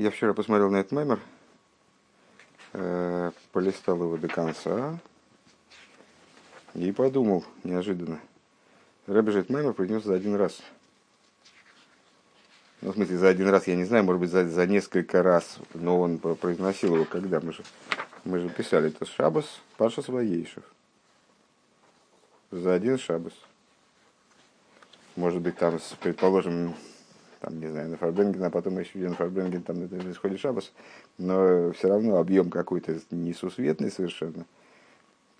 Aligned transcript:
Я 0.00 0.10
вчера 0.10 0.32
посмотрел 0.32 0.70
на 0.70 0.78
этот 0.78 1.20
э, 2.72 3.32
полистал 3.52 3.96
его 3.96 4.16
до 4.16 4.28
конца 4.28 4.98
и 6.72 6.90
подумал 6.90 7.44
неожиданно. 7.64 8.18
Рэбби 9.06 9.30
же 9.30 9.40
этот 9.40 9.50
мемор 9.50 9.74
принес 9.74 10.02
за 10.02 10.14
один 10.14 10.36
раз. 10.36 10.62
Ну, 12.80 12.92
в 12.92 12.94
смысле, 12.94 13.18
за 13.18 13.28
один 13.28 13.50
раз, 13.50 13.66
я 13.66 13.76
не 13.76 13.84
знаю, 13.84 14.04
может 14.04 14.20
быть, 14.20 14.30
за, 14.30 14.48
за 14.48 14.66
несколько 14.66 15.22
раз, 15.22 15.58
но 15.74 16.00
он 16.00 16.16
произносил 16.16 16.94
его 16.94 17.04
когда? 17.04 17.40
Мы 17.40 17.52
же, 17.52 17.62
мы 18.24 18.38
же 18.38 18.48
писали, 18.48 18.88
это 18.88 19.04
Шабас 19.04 19.60
Паша 19.76 20.00
Своейшев. 20.00 20.64
За 22.50 22.72
один 22.72 22.96
Шабас. 22.96 23.34
Может 25.14 25.42
быть, 25.42 25.58
там, 25.58 25.78
предположим, 26.00 26.74
там, 27.40 27.58
не 27.58 27.68
знаю, 27.68 27.88
на 27.88 27.96
Фарбенген, 27.96 28.44
а 28.44 28.50
потом 28.50 28.78
еще 28.78 28.98
на 28.98 29.14
Фарбенген, 29.14 29.62
там 29.62 29.82
это 29.82 29.96
происходит 29.96 30.40
Шабас, 30.40 30.72
но 31.18 31.72
все 31.72 31.88
равно 31.88 32.18
объем 32.18 32.50
какой-то 32.50 33.00
несусветный 33.10 33.90
совершенно. 33.90 34.44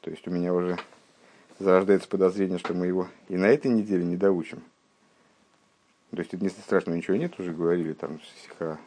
То 0.01 0.11
есть 0.11 0.27
у 0.27 0.31
меня 0.31 0.55
уже 0.55 0.79
зарождается 1.59 2.09
подозрение, 2.09 2.59
что 2.59 2.73
мы 2.73 2.87
его 2.87 3.07
и 3.29 3.37
на 3.37 3.47
этой 3.47 3.71
неделе 3.71 4.03
не 4.03 4.17
доучим. 4.17 4.63
То 6.11 6.19
есть 6.19 6.33
это 6.33 6.43
не 6.43 6.49
страшного 6.49 6.97
ничего 6.97 7.17
нет, 7.17 7.39
уже 7.39 7.53
говорили 7.53 7.93
там 7.93 8.19
стиха, 8.23 8.81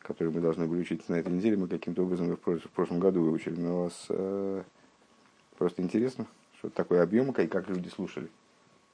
которые 0.00 0.32
мы 0.32 0.40
должны 0.40 0.66
были 0.66 0.82
учить 0.82 1.08
на 1.08 1.14
этой 1.14 1.32
неделе, 1.32 1.56
мы 1.56 1.68
каким-то 1.68 2.02
образом 2.02 2.32
их 2.32 2.38
в 2.38 2.70
прошлом 2.70 3.00
году 3.00 3.22
выучили, 3.22 3.58
но 3.58 3.88
с, 3.88 4.06
э, 4.10 4.62
просто 5.56 5.82
интересно, 5.82 6.26
что 6.58 6.68
такое 6.68 7.02
объем, 7.02 7.32
и 7.32 7.46
как 7.46 7.68
люди 7.68 7.88
слушали. 7.88 8.28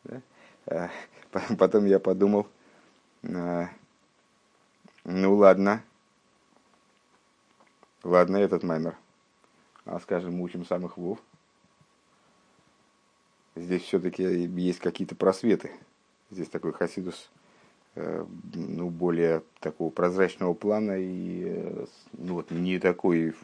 Да? 0.05 0.22
А, 0.66 0.91
потом 1.59 1.84
я 1.86 1.98
подумал, 1.98 2.47
ну 3.22 3.68
ладно, 5.04 5.82
ладно 8.02 8.36
этот 8.36 8.62
маймер, 8.62 8.96
а 9.84 10.00
скажем, 10.00 10.41
учим 10.41 10.64
самых 10.64 10.97
вов. 10.97 11.19
Здесь 13.55 13.82
все-таки 13.82 14.22
есть 14.22 14.80
какие-то 14.80 15.14
просветы. 15.14 15.70
Здесь 16.30 16.48
такой 16.48 16.72
хасидус, 16.72 17.30
э, 17.94 18.24
ну, 18.55 18.88
более 18.88 19.42
такого 19.60 19.91
прозрачного 19.91 20.54
плана 20.54 20.98
и 20.98 21.42
э, 21.44 21.86
ну, 22.14 22.34
вот, 22.34 22.50
не 22.50 22.78
такой, 22.78 23.34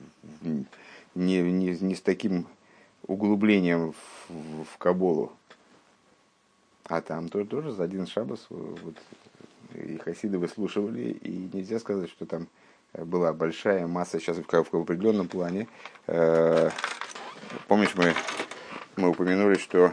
не, 0.41 0.65
не, 1.15 1.79
не 1.79 1.95
с 1.95 2.01
таким 2.01 2.47
углублением 3.07 3.93
в, 3.93 4.65
в 4.65 4.79
Каболу. 4.79 5.33
А 6.85 7.03
там 7.03 7.29
тоже, 7.29 7.47
тоже 7.47 7.73
за 7.73 7.85
один 7.85 8.07
шабас 8.07 8.47
вот, 8.49 8.97
и 9.75 9.99
хасиды 9.99 10.39
выслушивали, 10.39 11.11
и 11.11 11.51
нельзя 11.53 11.79
сказать, 11.79 12.11
что 12.11 12.27
там 12.27 12.49
была 12.93 13.33
большая 13.33 13.87
масса 13.87 14.19
сейчас 14.19 14.39
в, 14.39 14.45
в 14.45 14.75
определенном 14.75 15.29
плане. 15.29 15.69
Э, 16.07 16.71
помнишь, 17.67 17.95
мы, 17.95 18.15
мы 18.97 19.11
упомянули, 19.11 19.59
что 19.59 19.93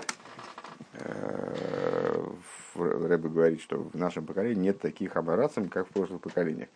э, 0.93 2.25
Рэбе 2.75 3.29
говорит, 3.29 3.61
что 3.61 3.77
в 3.77 3.95
нашем 3.95 4.25
поколении 4.25 4.63
нет 4.63 4.79
таких 4.79 5.15
абараций, 5.15 5.67
как 5.67 5.87
в 5.87 5.91
прошлых 5.91 6.21
поколениях. 6.21 6.69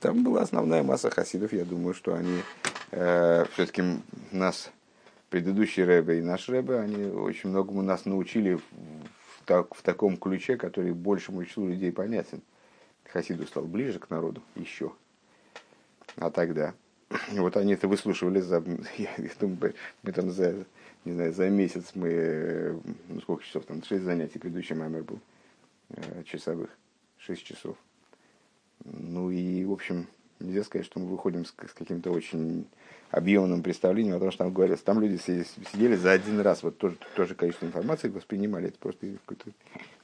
Там 0.00 0.22
была 0.22 0.42
основная 0.42 0.82
масса 0.82 1.10
хасидов, 1.10 1.52
я 1.52 1.64
думаю, 1.64 1.94
что 1.94 2.14
они 2.14 2.42
э, 2.90 3.44
все-таки 3.52 3.82
нас, 4.32 4.70
предыдущий 5.28 5.84
Рэбе 5.84 6.18
и 6.18 6.22
наш 6.22 6.48
Рэбе, 6.48 6.78
они 6.78 7.06
очень 7.06 7.50
многому 7.50 7.82
нас 7.82 8.04
научили 8.04 8.60
так, 9.46 9.74
в 9.74 9.82
таком 9.82 10.16
ключе, 10.16 10.56
который 10.56 10.92
большему 10.92 11.44
числу 11.44 11.68
людей 11.68 11.92
понятен. 11.92 12.42
Хасиду 13.04 13.46
стал 13.46 13.64
ближе 13.64 13.98
к 13.98 14.10
народу 14.10 14.42
еще. 14.54 14.92
А 16.16 16.30
тогда. 16.30 16.74
Вот 17.30 17.56
они 17.56 17.74
это 17.74 17.88
выслушивали 17.88 18.40
за, 18.40 18.62
я 18.96 19.10
думаю, 19.40 19.74
мы 20.02 20.12
там 20.12 20.30
за, 20.30 20.64
не 21.04 21.12
знаю, 21.12 21.32
за 21.32 21.48
месяц 21.50 21.92
мы, 21.94 22.80
ну 23.08 23.20
сколько 23.20 23.42
часов 23.42 23.64
там, 23.64 23.82
шесть 23.82 24.04
занятий, 24.04 24.38
предыдущий 24.38 24.76
мамер 24.76 25.02
был, 25.02 25.20
э, 25.90 26.22
часовых, 26.24 26.70
шесть 27.18 27.42
часов. 27.42 27.76
Ну 28.84 29.30
и, 29.30 29.64
в 29.64 29.72
общем, 29.72 30.06
нельзя 30.40 30.64
сказать, 30.64 30.86
что 30.86 31.00
мы 31.00 31.06
выходим 31.06 31.44
с, 31.44 31.50
с 31.50 31.72
каким-то 31.72 32.10
очень 32.10 32.66
объемным 33.10 33.62
представлением 33.62 34.16
о 34.16 34.20
том, 34.20 34.30
что 34.30 34.44
там 34.44 34.52
говорят. 34.52 34.82
Там 34.82 35.00
люди 35.00 35.16
сидели 35.18 35.96
за 35.96 36.12
один 36.12 36.40
раз, 36.40 36.62
вот 36.62 36.78
тоже, 36.78 36.96
тоже 37.14 37.34
количество 37.34 37.66
информации 37.66 38.08
воспринимали. 38.08 38.68
Это 38.68 38.78
просто 38.78 39.06
какой-то... 39.26 39.50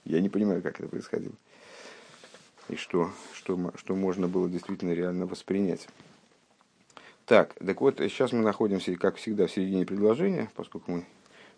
Я 0.04 0.20
не 0.20 0.28
понимаю, 0.28 0.62
как 0.62 0.80
это 0.80 0.88
происходило. 0.88 1.34
И 2.68 2.76
что, 2.76 3.10
что, 3.32 3.72
что 3.76 3.94
можно 3.94 4.26
было 4.26 4.48
действительно 4.48 4.92
реально 4.92 5.26
воспринять. 5.26 5.88
Так, 7.24 7.54
так 7.54 7.80
вот, 7.80 7.98
сейчас 7.98 8.32
мы 8.32 8.42
находимся, 8.42 8.94
как 8.96 9.16
всегда, 9.16 9.46
в 9.46 9.50
середине 9.50 9.86
предложения, 9.86 10.48
поскольку 10.54 10.92
мы 10.92 11.04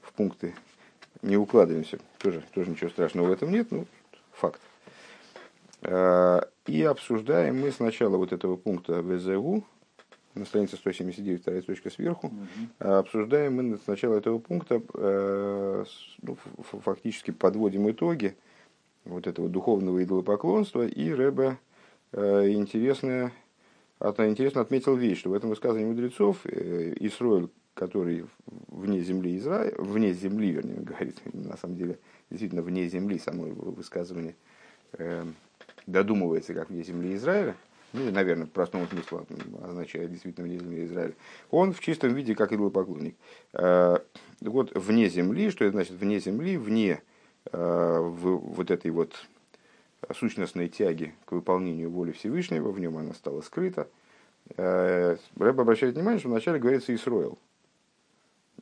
в 0.03 0.13
пункты 0.13 0.55
не 1.23 1.37
укладываемся. 1.37 1.99
Тоже, 2.19 2.43
тоже 2.53 2.71
ничего 2.71 2.91
страшного 2.91 3.29
в 3.29 3.33
этом 3.33 3.51
нет, 3.51 3.71
ну, 3.71 3.87
факт. 4.33 4.61
А, 5.83 6.49
и 6.67 6.83
обсуждаем 6.83 7.61
мы 7.61 7.71
сначала 7.71 8.17
вот 8.17 8.33
этого 8.33 8.57
пункта 8.57 9.03
ВЗУ, 9.03 9.65
на 10.35 10.45
странице 10.45 10.77
179, 10.77 11.43
вторая 11.43 11.63
точка 11.63 11.91
сверху, 11.91 12.29
угу. 12.29 12.89
обсуждаем 12.91 13.57
мы 13.57 13.79
сначала 13.79 14.17
этого 14.17 14.39
пункта, 14.39 14.81
э, 14.95 15.85
ну, 16.23 16.37
фактически 16.85 17.33
подводим 17.33 17.91
итоги 17.91 18.37
вот 19.05 19.27
этого 19.27 19.49
духовного 19.49 20.03
идолопоклонства, 20.05 20.87
и 20.87 21.13
Рэбе 21.13 21.59
э, 22.13 22.51
интересно, 22.51 23.33
интересно 24.01 24.61
отметил 24.61 24.97
вещь, 24.97 25.21
что 25.21 25.31
в 25.31 25.35
этом 25.35 25.51
высказывании 25.51 25.89
мудрецов 25.89 26.39
э, 26.45 26.95
Исроиль, 27.01 27.49
который 27.75 28.27
вне 28.47 29.01
земли 29.01 29.37
Израиля, 29.39 29.75
вне 29.79 30.13
земли, 30.13 30.51
вернее, 30.51 30.81
говорит, 30.81 31.21
на 31.33 31.57
самом 31.57 31.77
деле, 31.77 31.99
действительно 32.31 32.63
вне 32.63 32.87
земли, 32.89 33.19
само 33.19 33.47
его 33.47 33.71
высказывание 33.73 34.37
додумывается, 35.89 36.55
как 36.55 36.71
вне 36.71 36.83
земли 36.83 37.15
Израиля, 37.17 37.57
ну, 37.95 38.11
наверное, 38.11 38.47
в 38.47 38.51
простом 38.51 38.87
смысле 38.87 39.21
означает 39.63 40.13
действительно 40.13 40.47
вне 40.47 40.59
земли 40.59 40.85
Израиля, 40.85 41.15
он 41.51 41.73
в 41.73 41.81
чистом 41.81 42.15
виде 42.15 42.35
как 42.35 42.53
идолопоклонник. 42.53 43.17
Э, 43.55 43.97
вот 44.43 44.73
вне 44.75 45.09
земли, 45.09 45.51
что 45.51 45.65
это 45.65 45.73
значит 45.73 45.93
вне 45.93 46.21
земли, 46.21 46.59
вне 46.59 47.03
э, 47.51 47.99
вот 48.01 48.71
этой 48.71 48.91
вот 48.91 49.15
сущностной 50.15 50.69
тяги 50.69 51.15
к 51.25 51.33
выполнению 51.33 51.91
воли 51.91 52.13
Всевышнего, 52.13 52.71
в 52.71 52.79
нем 52.79 52.99
она 52.99 53.15
стала 53.15 53.41
скрыта. 53.41 53.89
Э, 54.59 55.17
Рэб 55.37 55.59
обращает 55.59 55.95
внимание, 55.95 56.21
что 56.21 56.29
вначале 56.29 56.59
говорится 56.59 56.95
Исроил. 56.95 57.39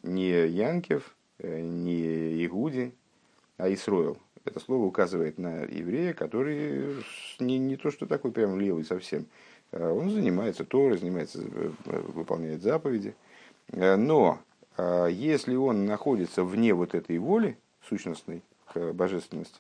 Не 0.05 0.47
Янкев, 0.47 1.17
не 1.41 2.47
Игуди, 2.47 2.95
а 3.57 3.73
Исроил. 3.73 4.19
Это 4.47 4.61
слово 4.61 4.84
указывает 4.84 5.39
на 5.39 5.65
еврея, 5.65 6.15
который 6.15 7.05
не, 7.41 7.59
не 7.59 7.77
то, 7.77 7.91
что 7.91 8.07
такой 8.07 8.31
прям 8.31 8.59
левый 8.59 8.84
совсем. 8.84 9.27
А 9.73 9.93
он 9.93 10.09
занимается 10.09 10.65
Торой, 10.65 10.99
занимается, 10.99 11.41
э, 11.43 11.71
выполняет 11.84 12.62
заповеди. 12.62 13.17
Э, 13.73 13.97
но 13.97 14.39
а 14.77 15.09
если 15.09 15.57
он 15.57 15.84
находится 15.84 16.45
вне 16.45 16.75
вот 16.75 16.95
этой 16.95 17.19
воли 17.19 17.59
сущностной 17.89 18.43
к 18.73 18.93
божественности, 18.93 19.59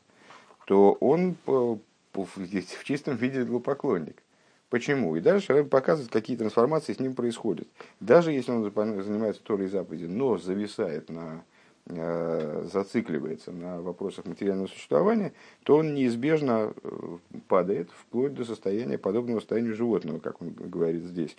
то 0.66 0.92
он 1.00 1.36
в 1.46 2.84
чистом 2.84 3.16
виде 3.16 3.44
поклонник. 3.58 4.22
Почему? 4.70 5.16
И 5.16 5.20
дальше 5.20 5.52
Рэб 5.52 5.68
показывает, 5.68 6.12
какие 6.12 6.36
трансформации 6.36 6.92
с 6.92 7.00
ним 7.00 7.14
происходят. 7.14 7.66
Даже 7.98 8.30
если 8.30 8.52
он 8.52 8.62
занимается 9.02 9.42
Торой 9.42 9.66
и 9.66 9.68
заповеди, 9.68 10.04
но 10.04 10.38
зависает 10.38 11.08
на 11.08 11.42
Э, 11.42 11.55
зацикливается 11.88 13.52
на 13.52 13.80
вопросах 13.80 14.24
материального 14.24 14.66
существования, 14.66 15.32
то 15.62 15.76
он 15.76 15.94
неизбежно 15.94 16.72
э, 16.82 17.18
падает 17.46 17.90
вплоть 17.90 18.34
до 18.34 18.44
состояния 18.44 18.98
подобного 18.98 19.38
состоянию 19.38 19.76
животного, 19.76 20.18
как 20.18 20.42
он 20.42 20.50
говорит 20.50 21.04
здесь. 21.04 21.36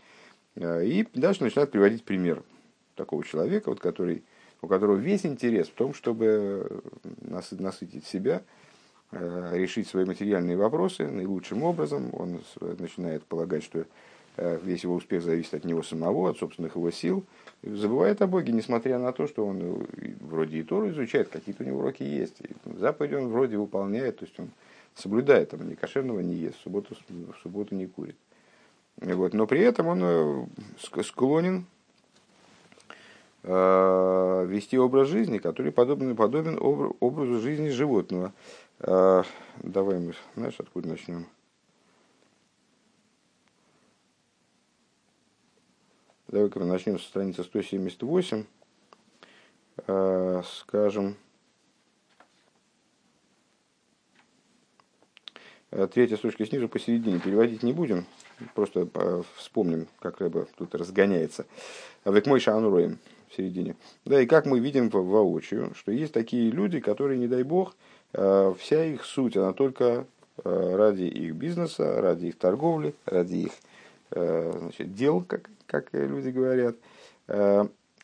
Э, 0.55 0.85
и 0.85 1.05
дальше 1.13 1.43
начинает 1.43 1.71
приводить 1.71 2.05
пример 2.05 2.43
такого 2.95 3.25
человека, 3.25 3.69
вот, 3.69 3.81
который, 3.81 4.23
у 4.61 4.67
которого 4.67 4.95
весь 4.95 5.25
интерес 5.25 5.67
в 5.67 5.73
том, 5.73 5.93
чтобы 5.93 6.81
насытить 7.21 8.05
себя, 8.05 8.41
решить 9.11 9.87
свои 9.87 10.05
материальные 10.05 10.57
вопросы 10.57 11.07
наилучшим 11.07 11.63
образом. 11.63 12.09
Он 12.13 12.41
начинает 12.59 13.23
полагать, 13.23 13.63
что 13.63 13.85
весь 14.37 14.83
его 14.83 14.95
успех 14.95 15.23
зависит 15.23 15.53
от 15.53 15.65
него 15.65 15.83
самого, 15.83 16.29
от 16.29 16.37
собственных 16.37 16.75
его 16.75 16.91
сил– 16.91 17.25
забывает 17.63 18.21
о 18.21 18.27
Боге, 18.27 18.53
несмотря 18.53 18.99
на 18.99 19.11
то, 19.11 19.27
что 19.27 19.45
он 19.45 19.61
э, 19.61 20.13
вроде 20.21 20.59
и 20.59 20.63
Тору 20.63 20.89
изучает, 20.89 21.29
какие-то 21.29 21.63
у 21.63 21.67
него 21.67 21.79
уроки 21.79 22.03
есть. 22.03 22.37
Заповеди 22.65 23.15
он 23.15 23.29
вроде 23.29 23.57
выполняет, 23.57 24.19
то 24.19 24.25
есть 24.25 24.39
он 24.39 24.49
соблюдает, 24.95 25.49
там, 25.49 25.67
ни 25.67 25.75
кошерного 25.75 26.19
не 26.19 26.35
ест, 26.35 26.59
в 26.59 26.63
субботу, 26.63 26.95
в 27.09 27.41
субботу 27.41 27.75
не 27.75 27.87
курит. 27.87 28.15
Вот. 28.97 29.33
Но 29.33 29.47
при 29.47 29.61
этом 29.61 29.87
он 29.87 30.01
э, 30.03 30.45
склонен 31.03 31.65
э, 33.43 34.45
вести 34.47 34.77
образ 34.77 35.07
жизни, 35.09 35.37
который 35.37 35.71
подобен, 35.71 36.15
подобен 36.15 36.57
образу 36.59 37.39
жизни 37.39 37.69
животного. 37.69 38.33
Э, 38.79 39.23
давай 39.61 39.99
мы, 39.99 40.13
знаешь, 40.35 40.55
откуда 40.57 40.89
начнем? 40.89 41.25
Давай-ка 46.29 46.59
начнем 46.59 46.99
со 46.99 47.07
страницы 47.07 47.43
178. 47.45 48.43
Скажем, 50.43 51.15
третья 55.93 56.17
строчка 56.17 56.45
снизу 56.45 56.67
посередине. 56.67 57.19
Переводить 57.19 57.63
не 57.63 57.71
будем, 57.71 58.05
просто 58.55 58.89
вспомним, 59.37 59.87
как 59.99 60.19
Рэба 60.19 60.47
тут 60.57 60.75
разгоняется. 60.75 61.45
Век 62.03 62.25
мой 62.27 62.41
шануроем 62.41 62.99
в 63.29 63.35
середине. 63.35 63.77
Да, 64.03 64.19
и 64.21 64.25
как 64.25 64.45
мы 64.45 64.59
видим 64.59 64.89
воочию, 64.89 65.73
что 65.75 65.93
есть 65.93 66.11
такие 66.11 66.51
люди, 66.51 66.81
которые, 66.81 67.17
не 67.17 67.29
дай 67.29 67.43
бог, 67.43 67.73
вся 68.11 68.83
их 68.83 69.05
суть, 69.05 69.37
она 69.37 69.53
только 69.53 70.05
ради 70.43 71.03
их 71.03 71.35
бизнеса, 71.35 72.01
ради 72.01 72.25
их 72.25 72.37
торговли, 72.37 72.95
ради 73.05 73.35
их 73.35 73.53
значит, 74.11 74.93
дел, 74.93 75.21
как, 75.21 75.49
как 75.65 75.89
люди 75.93 76.29
говорят. 76.29 76.75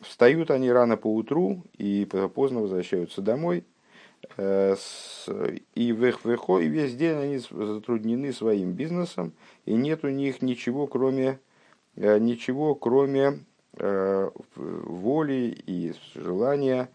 Встают 0.02 0.52
они 0.52 0.72
рано 0.72 0.98
по 0.98 1.14
утру 1.14 1.64
и 1.78 2.08
поздно 2.36 2.62
возвращаются 2.62 3.22
домой. 3.22 3.64
И, 4.38 5.92
вехо, 5.92 6.60
и 6.60 6.68
весь 6.68 6.96
день 6.96 7.18
они 7.18 7.38
затруднены 7.40 8.32
своим 8.32 8.72
бизнесом, 8.72 9.34
и 9.66 9.74
нет 9.74 10.06
у 10.06 10.10
них 10.10 10.42
ничего, 10.42 10.88
кроме, 10.88 11.40
ничего, 11.96 12.74
кроме 12.74 13.40
воли 14.56 15.58
и 15.66 15.94
желания 16.16 16.90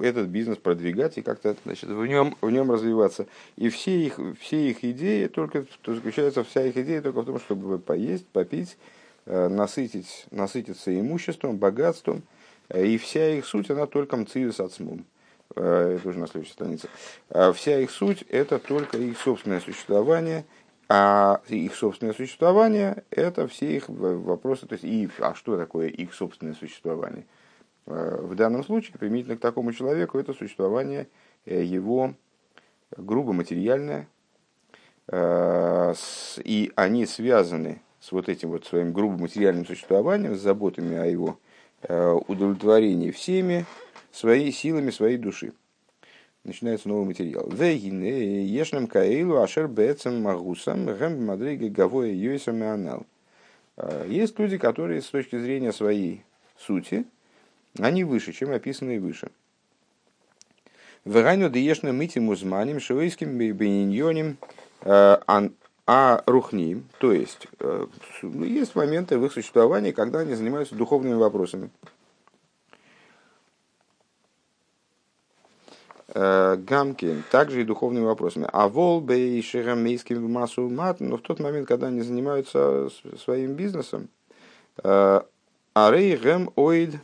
этот 0.00 0.28
бизнес 0.28 0.58
продвигать 0.58 1.18
и 1.18 1.22
как-то 1.22 1.56
значит, 1.64 1.88
в, 1.88 2.06
нем, 2.06 2.36
в 2.40 2.50
нем 2.50 2.70
развиваться. 2.70 3.26
И 3.56 3.68
все 3.68 3.98
их, 4.06 4.18
все 4.40 4.70
их 4.70 4.84
идеи 4.84 5.26
только 5.26 5.66
заключается, 5.86 6.44
вся 6.44 6.64
их 6.64 6.76
идея 6.76 7.02
только 7.02 7.22
в 7.22 7.26
том, 7.26 7.40
чтобы 7.40 7.78
поесть, 7.78 8.26
попить, 8.26 8.76
насытить, 9.26 10.26
насытиться 10.30 10.98
имуществом, 10.98 11.56
богатством. 11.56 12.22
И 12.74 12.98
вся 12.98 13.30
их 13.30 13.46
суть, 13.46 13.70
она 13.70 13.86
только 13.86 14.16
мцивис 14.16 14.60
от 14.60 14.72
смум. 14.72 15.04
Это 15.54 16.00
уже 16.04 16.18
на 16.18 16.26
следующей 16.26 16.52
странице. 16.52 16.88
Вся 17.54 17.78
их 17.80 17.90
суть– 17.90 18.22
это 18.28 18.58
только 18.58 18.98
их 18.98 19.18
собственное 19.18 19.60
существование– 19.60 20.44
а 20.88 21.40
их 21.48 21.74
собственное 21.74 22.14
существование– 22.14 23.04
это 23.10 23.48
все 23.48 23.76
их 23.76 23.88
вопросы. 23.88 24.66
То 24.66 24.74
есть, 24.74 24.84
и, 24.84 25.08
а 25.18 25.34
что 25.34 25.56
такое 25.56 25.88
их 25.88 26.14
собственное 26.14 26.54
существование? 26.54 27.26
Э, 27.86 28.18
в 28.20 28.34
данном 28.34 28.64
случае, 28.64 28.98
применительно 28.98 29.36
к 29.36 29.40
такому 29.40 29.72
человеку, 29.72 30.18
это 30.18 30.32
существование 30.32 31.08
э, 31.44 31.62
его 31.62 32.14
грубо 32.96 33.32
материальное, 33.32 34.08
э, 35.08 35.94
и 36.44 36.72
они 36.74 37.06
связаны 37.06 37.82
с 38.00 38.12
вот 38.12 38.28
этим 38.28 38.50
вот 38.50 38.64
своим 38.66 38.92
грубо 38.92 39.16
материальным 39.16 39.66
существованием, 39.66 40.36
с 40.36 40.40
заботами 40.40 40.96
о 40.96 41.06
его 41.06 41.38
удовлетворении 41.88 43.10
всеми 43.10 43.64
своими 44.10 44.50
силами 44.50 44.90
своей 44.90 45.18
души 45.18 45.52
начинается 46.42 46.88
новый 46.88 47.04
материал. 47.04 47.48
Ешнам 47.52 48.86
каилу 48.86 49.42
ашер 49.42 49.68
бецем 49.68 50.22
магусам 50.22 50.86
гэм 50.86 51.26
мадриги 51.26 51.68
гавоя 51.68 52.10
юисам 52.10 52.62
анал. 52.62 53.06
Есть 54.08 54.38
люди, 54.38 54.56
которые 54.56 55.02
с 55.02 55.06
точки 55.06 55.38
зрения 55.38 55.72
своей 55.72 56.24
сути, 56.58 57.04
они 57.78 58.04
выше, 58.04 58.32
чем 58.32 58.52
описанные 58.52 59.00
выше. 59.00 59.30
Веганю 61.04 61.50
деешна 61.50 61.88
мити 61.90 62.18
музманим 62.18 62.80
шивейским 62.80 63.38
бениньоним 63.38 64.38
а, 64.82 65.20
а 65.86 66.22
рухним, 66.26 66.88
то 66.98 67.12
есть 67.12 67.46
э, 67.60 67.86
ну, 68.22 68.44
есть 68.44 68.74
моменты 68.74 69.18
в 69.18 69.24
их 69.24 69.32
существовании, 69.32 69.92
когда 69.92 70.18
они 70.20 70.34
занимаются 70.34 70.74
духовными 70.74 71.14
вопросами. 71.14 71.70
Э, 76.08 76.56
гамки, 76.56 77.22
также 77.30 77.60
и 77.60 77.64
духовными 77.64 78.04
вопросами. 78.04 78.48
А 78.52 78.68
волбе 78.68 79.38
и 79.38 79.42
шерамейским 79.42 80.28
массу 80.32 80.68
мат, 80.68 80.98
но 80.98 81.18
в 81.18 81.20
тот 81.20 81.38
момент, 81.38 81.68
когда 81.68 81.86
они 81.86 82.00
занимаются 82.00 82.88
своим 83.22 83.54
бизнесом, 83.54 84.08
э, 84.82 85.20
арей 85.74 86.16
гэм 86.16 86.50
оид 86.56 86.96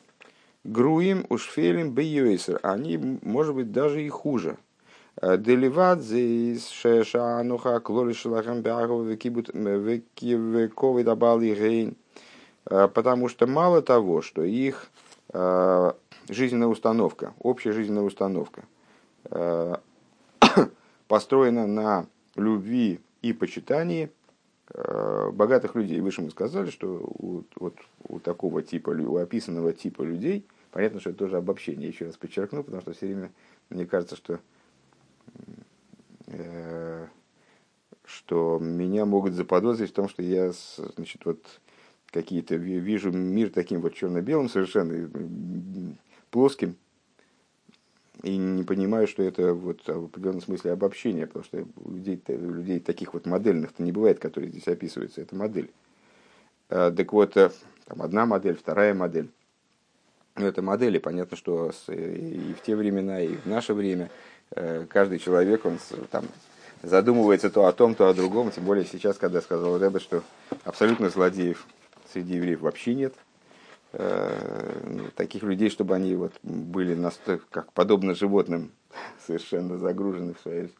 груим 0.64 1.26
ушфелем 1.28 1.92
бейойсер, 1.92 2.60
они, 2.62 3.18
может 3.22 3.54
быть, 3.54 3.72
даже 3.72 4.02
и 4.02 4.08
хуже. 4.08 4.56
Э, 5.20 5.36
Деливадзе 5.38 6.52
из 6.52 6.68
шешануха 6.68 7.80
клори 7.80 8.14
шелахам 8.14 8.62
бягов 8.62 9.06
вековый 9.06 11.04
добавил 11.04 11.54
гейн. 11.54 11.96
Потому 12.64 13.28
что 13.28 13.48
мало 13.48 13.82
того, 13.82 14.22
что 14.22 14.44
их 14.44 14.88
жизненная 16.28 16.68
установка, 16.68 17.34
общая 17.40 17.72
жизненная 17.72 18.04
установка, 18.04 18.62
Э, 19.30 19.76
построена 21.08 21.66
на 21.66 22.06
любви 22.36 23.00
и 23.22 23.32
почитании 23.32 24.04
э, 24.04 24.08
богатых 24.74 25.74
людей. 25.74 26.00
Выше 26.00 26.22
мы 26.22 26.30
сказали, 26.30 26.70
что 26.70 26.88
у, 26.88 27.44
вот, 27.56 27.76
у 28.08 28.18
такого 28.18 28.62
типа, 28.62 28.90
у 28.90 29.16
описанного 29.16 29.72
типа 29.72 30.02
людей, 30.02 30.46
понятно, 30.70 31.00
что 31.00 31.10
это 31.10 31.20
тоже 31.20 31.36
обобщение, 31.36 31.88
еще 31.88 32.06
раз 32.06 32.16
подчеркну, 32.16 32.64
потому 32.64 32.80
что 32.82 32.92
все 32.92 33.06
время 33.06 33.32
мне 33.68 33.86
кажется, 33.86 34.16
что, 34.16 34.40
э, 36.26 37.06
что 38.04 38.58
меня 38.60 39.04
могут 39.04 39.34
заподозрить 39.34 39.90
в 39.90 39.94
том, 39.94 40.08
что 40.08 40.22
я 40.22 40.52
значит, 40.96 41.24
вот, 41.24 41.44
какие-то 42.10 42.56
вижу 42.56 43.10
мир 43.10 43.50
таким 43.50 43.80
вот 43.80 43.94
черно-белым 43.94 44.48
совершенно 44.48 45.10
плоским, 46.30 46.76
и 48.22 48.36
не 48.36 48.62
понимаю, 48.62 49.06
что 49.08 49.22
это 49.22 49.52
вот 49.52 49.80
в 49.86 50.04
определенном 50.04 50.42
смысле 50.42 50.72
обобщение, 50.72 51.26
потому 51.26 51.44
что 51.44 51.66
людей, 51.84 52.22
у 52.28 52.52
людей 52.52 52.78
таких 52.78 53.14
вот 53.14 53.26
модельных-то 53.26 53.82
не 53.82 53.92
бывает, 53.92 54.20
которые 54.20 54.50
здесь 54.50 54.68
описываются, 54.68 55.20
это 55.20 55.34
модель. 55.34 55.70
А, 56.68 56.92
так 56.92 57.12
вот, 57.12 57.36
э, 57.36 57.50
там 57.86 58.00
одна 58.02 58.24
модель, 58.26 58.56
вторая 58.56 58.94
модель. 58.94 59.28
Ну, 60.36 60.46
это 60.46 60.62
модели, 60.62 60.98
понятно, 60.98 61.36
что 61.36 61.72
и 61.88 62.54
в 62.54 62.62
те 62.62 62.76
времена, 62.76 63.20
и 63.20 63.34
в 63.34 63.46
наше 63.46 63.74
время 63.74 64.10
э, 64.52 64.86
каждый 64.88 65.18
человек, 65.18 65.66
он 65.66 65.78
там 66.10 66.24
задумывается 66.82 67.50
то 67.50 67.66
о 67.66 67.72
том, 67.72 67.94
то 67.94 68.08
о 68.08 68.14
другом, 68.14 68.50
тем 68.50 68.64
более 68.64 68.84
сейчас, 68.84 69.18
когда 69.18 69.40
сказал 69.40 69.78
Рэбе, 69.78 69.98
что 69.98 70.22
абсолютно 70.64 71.10
злодеев 71.10 71.66
среди 72.12 72.36
евреев 72.36 72.60
вообще 72.60 72.94
нет– 72.94 73.14
Э, 73.94 75.08
таких 75.16 75.42
людей, 75.42 75.68
чтобы 75.68 75.94
они 75.94 76.14
вот 76.14 76.32
были 76.42 76.94
настолько, 76.94 77.44
как 77.50 77.72
подобно 77.72 78.14
животным, 78.14 78.72
совершенно 79.26 79.76
загружены 79.78 80.34
в 80.34 80.40
своей... 80.40 80.72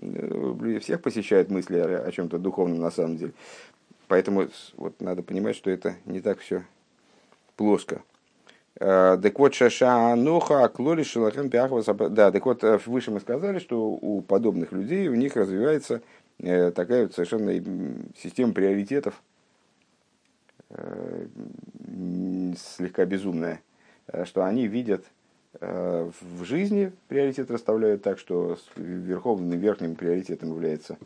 Э, 0.00 0.78
всех 0.80 1.02
посещают 1.02 1.50
мысли 1.50 1.78
о, 1.78 2.10
чем-то 2.12 2.38
духовном 2.38 2.80
на 2.80 2.90
самом 2.90 3.16
деле. 3.16 3.32
Поэтому 4.06 4.46
вот 4.76 5.00
надо 5.00 5.24
понимать, 5.24 5.56
что 5.56 5.70
это 5.70 5.96
не 6.04 6.20
так 6.20 6.38
все 6.38 6.64
плоско. 7.56 8.02
Э, 8.78 9.18
так 9.20 9.36
вот, 9.40 9.54
шаша 9.54 10.12
аноха, 10.12 10.68
клори 10.68 11.02
шелахем 11.02 11.50
Да, 11.50 12.30
так 12.30 12.46
вот, 12.46 12.62
выше 12.86 13.10
мы 13.10 13.18
сказали, 13.18 13.58
что 13.58 13.88
у 13.88 14.20
подобных 14.20 14.70
людей 14.70 15.08
у 15.08 15.16
них 15.16 15.34
развивается 15.34 16.00
такая 16.38 17.04
вот 17.04 17.14
совершенно 17.14 17.50
система 18.14 18.52
приоритетов, 18.52 19.20
слегка 22.56 23.04
безумная, 23.04 23.60
э, 24.08 24.24
что 24.24 24.44
они 24.44 24.66
видят 24.66 25.04
э, 25.60 26.10
в 26.20 26.44
жизни 26.44 26.92
приоритет 27.08 27.50
расставляют 27.50 28.02
так, 28.02 28.18
что 28.18 28.58
верховным 28.76 29.58
верхним 29.58 29.94
приоритетом 29.94 30.50
является 30.50 30.98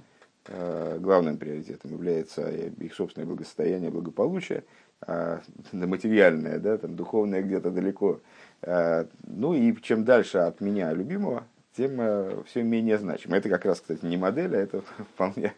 главным 0.98 1.36
приоритетом 1.36 1.92
является 1.92 2.50
их 2.50 2.94
собственное 2.94 3.26
благосостояние, 3.26 3.90
благополучие, 3.90 4.64
а 5.02 5.42
материальное, 5.70 6.58
да, 6.58 6.78
там, 6.78 6.96
духовное 6.96 7.42
где-то 7.42 7.70
далеко. 7.70 8.20
Ну 8.66 9.54
и 9.54 9.76
чем 9.82 10.04
дальше 10.04 10.38
от 10.38 10.62
меня 10.62 10.92
любимого, 10.94 11.44
тем 11.76 12.42
все 12.46 12.62
менее 12.62 12.98
значимо. 12.98 13.36
Это 13.36 13.50
как 13.50 13.66
раз, 13.66 13.82
кстати, 13.82 14.04
не 14.04 14.16
модель, 14.16 14.56
а 14.56 14.60
это 14.60 14.80
вполне 15.14 15.52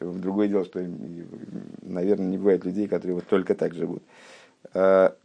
Другое 0.00 0.48
дело, 0.48 0.64
что, 0.64 0.80
наверное, 1.82 2.26
не 2.26 2.38
бывает 2.38 2.64
людей, 2.64 2.88
которые 2.88 3.14
вот 3.16 3.26
только 3.26 3.54
так 3.54 3.74
живут. 3.74 4.02
А, 4.72 5.16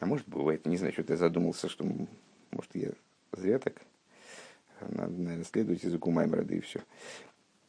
а 0.00 0.06
может, 0.06 0.28
бывает, 0.28 0.66
не 0.66 0.76
знаю, 0.76 0.92
что-то 0.92 1.14
я 1.14 1.16
задумался, 1.16 1.68
что, 1.68 1.84
может, 2.50 2.70
я 2.74 2.90
зря 3.32 3.58
так. 3.58 3.74
Надо, 4.80 5.12
наверное, 5.12 5.44
следовать 5.44 5.82
языку 5.82 6.10
Маймера, 6.10 6.42
да 6.42 6.54
и 6.54 6.60
все. 6.60 6.80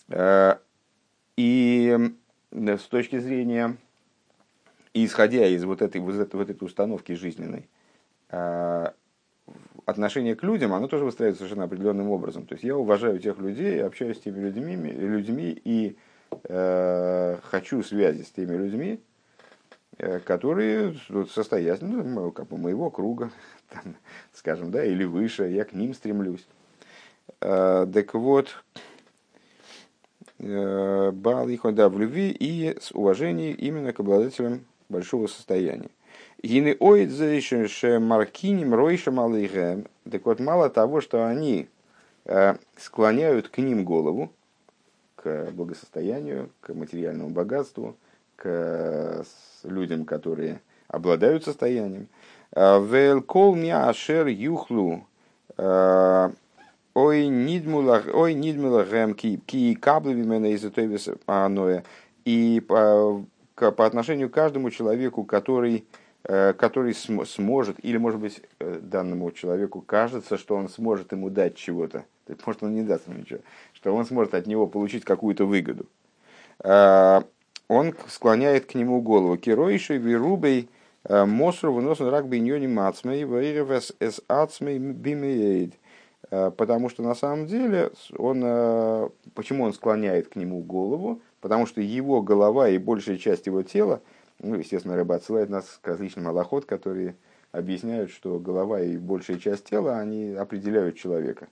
А, 0.09 0.59
и 1.37 1.97
с 2.51 2.83
точки 2.83 3.19
зрения, 3.19 3.77
исходя 4.93 5.47
из 5.47 5.63
вот 5.63 5.81
этой, 5.81 6.01
вот 6.01 6.15
этой, 6.15 6.35
вот 6.35 6.49
этой 6.49 6.65
установки 6.65 7.13
жизненной, 7.13 7.69
а, 8.29 8.93
отношение 9.85 10.35
к 10.35 10.43
людям, 10.43 10.73
оно 10.73 10.87
тоже 10.87 11.05
выстраивается 11.05 11.39
совершенно 11.39 11.65
определенным 11.65 12.09
образом. 12.09 12.45
То 12.45 12.53
есть 12.53 12.63
я 12.63 12.75
уважаю 12.77 13.19
тех 13.19 13.39
людей, 13.39 13.83
общаюсь 13.83 14.17
с 14.17 14.21
теми 14.21 14.39
людьми, 14.39 14.75
людьми 14.75 15.59
и 15.63 15.97
хочу 16.47 17.83
связи 17.83 18.23
с 18.23 18.31
теми 18.31 18.55
людьми, 18.55 19.01
которые 20.25 20.95
состоят 21.33 21.81
ну, 21.81 22.31
как 22.31 22.47
бы 22.47 22.57
моего 22.57 22.89
круга, 22.89 23.31
там, 23.69 23.95
скажем, 24.33 24.71
да, 24.71 24.83
или 24.83 25.03
выше, 25.03 25.49
я 25.49 25.65
к 25.65 25.73
ним 25.73 25.93
стремлюсь. 25.93 26.47
Так 27.39 28.13
вот, 28.13 28.55
Бал 30.39 31.49
их 31.49 31.61
да, 31.75 31.89
в 31.89 31.99
любви 31.99 32.31
и 32.31 32.77
с 32.79 32.93
уважением 32.93 33.55
именно 33.55 33.91
к 33.91 33.99
обладателям 33.99 34.65
большого 34.87 35.27
состояния. 35.27 35.89
Гины 36.41 36.77
оидзе 36.79 37.99
маркиним 37.99 38.73
ройшем 38.73 39.19
алейхем. 39.19 39.87
Так 40.09 40.25
вот, 40.25 40.39
мало 40.39 40.69
того, 40.69 41.01
что 41.01 41.27
они 41.27 41.67
э, 42.23 42.55
склоняют 42.77 43.49
к 43.49 43.57
ним 43.57 43.83
голову, 43.83 44.31
к 45.21 45.51
благосостоянию, 45.51 46.49
к 46.61 46.73
материальному 46.73 47.29
богатству, 47.29 47.97
к 48.35 49.23
людям, 49.63 50.05
которые 50.05 50.61
обладают 50.87 51.43
состоянием. 51.43 52.07
Э, 52.53 52.79
Велкол 52.81 53.57
ашер 53.73 54.27
юхлу 54.27 55.05
э, 55.57 56.29
ой 56.93 57.27
нидмулахем 57.27 59.13
ки 59.13 59.41
ки 59.45 59.75
каблы 59.75 60.13
вимена 60.13 60.47
из 60.47 60.65
аноя 61.25 61.83
и 62.23 62.63
по, 62.65 63.23
по 63.55 63.85
отношению 63.85 64.29
к 64.29 64.33
каждому 64.33 64.71
человеку, 64.71 65.25
который 65.25 65.85
Э, 66.25 66.53
который 66.53 66.93
см- 66.93 67.25
сможет, 67.25 67.83
или, 67.83 67.95
может 67.95 68.19
быть, 68.19 68.41
э, 68.59 68.79
данному 68.81 69.31
человеку 69.31 69.81
кажется, 69.81 70.37
что 70.37 70.55
он 70.55 70.67
сможет 70.67 71.13
ему 71.13 71.29
дать 71.29 71.55
чего-то, 71.55 72.03
может, 72.45 72.61
он 72.61 72.75
не 72.75 72.83
даст 72.83 73.07
ему 73.07 73.19
ничего, 73.19 73.39
что 73.79 73.95
он 73.95 74.05
сможет 74.05 74.33
от 74.33 74.47
него 74.47 74.67
получить 74.67 75.03
какую-то 75.03 75.45
выгоду. 75.45 75.85
Э, 76.63 77.21
он 77.67 77.95
склоняет 78.07 78.65
к 78.65 78.75
нему 78.75 79.01
голову. 79.01 79.37
Киройши 79.37 79.97
вирубей 79.97 80.69
мосру 81.07 81.71
выносен 81.71 82.07
рак 82.09 82.27
биньони 82.27 82.67
мацмей 82.67 83.23
вейревес 83.23 83.93
эс 83.99 84.21
ацмей 84.27 84.77
бимеейд. 84.79 85.73
Потому 86.29 86.89
что 86.89 87.03
на 87.03 87.15
самом 87.15 87.47
деле 87.47 87.91
он, 88.17 88.41
почему 89.33 89.63
он 89.63 89.73
склоняет 89.73 90.27
к 90.27 90.35
нему 90.35 90.61
голову? 90.61 91.21
Потому 91.41 91.65
что 91.67 91.79
его 91.79 92.21
голова 92.21 92.69
и 92.69 92.77
большая 92.77 93.17
часть 93.17 93.45
его 93.45 93.63
тела– 93.63 94.01
ну, 94.41 94.55
естественно, 94.55 94.95
рыба 94.95 95.15
отсылает 95.15 95.49
нас 95.49 95.79
к 95.81 95.87
различным 95.87 96.27
аллоход, 96.27 96.65
которые 96.65 97.15
объясняют, 97.51 98.11
что 98.11 98.39
голова 98.39 98.81
и 98.81 98.97
большая 98.97 99.37
часть 99.37 99.65
тела, 99.65 99.99
они 99.99 100.31
определяют 100.33 100.97
человека. 100.97 101.47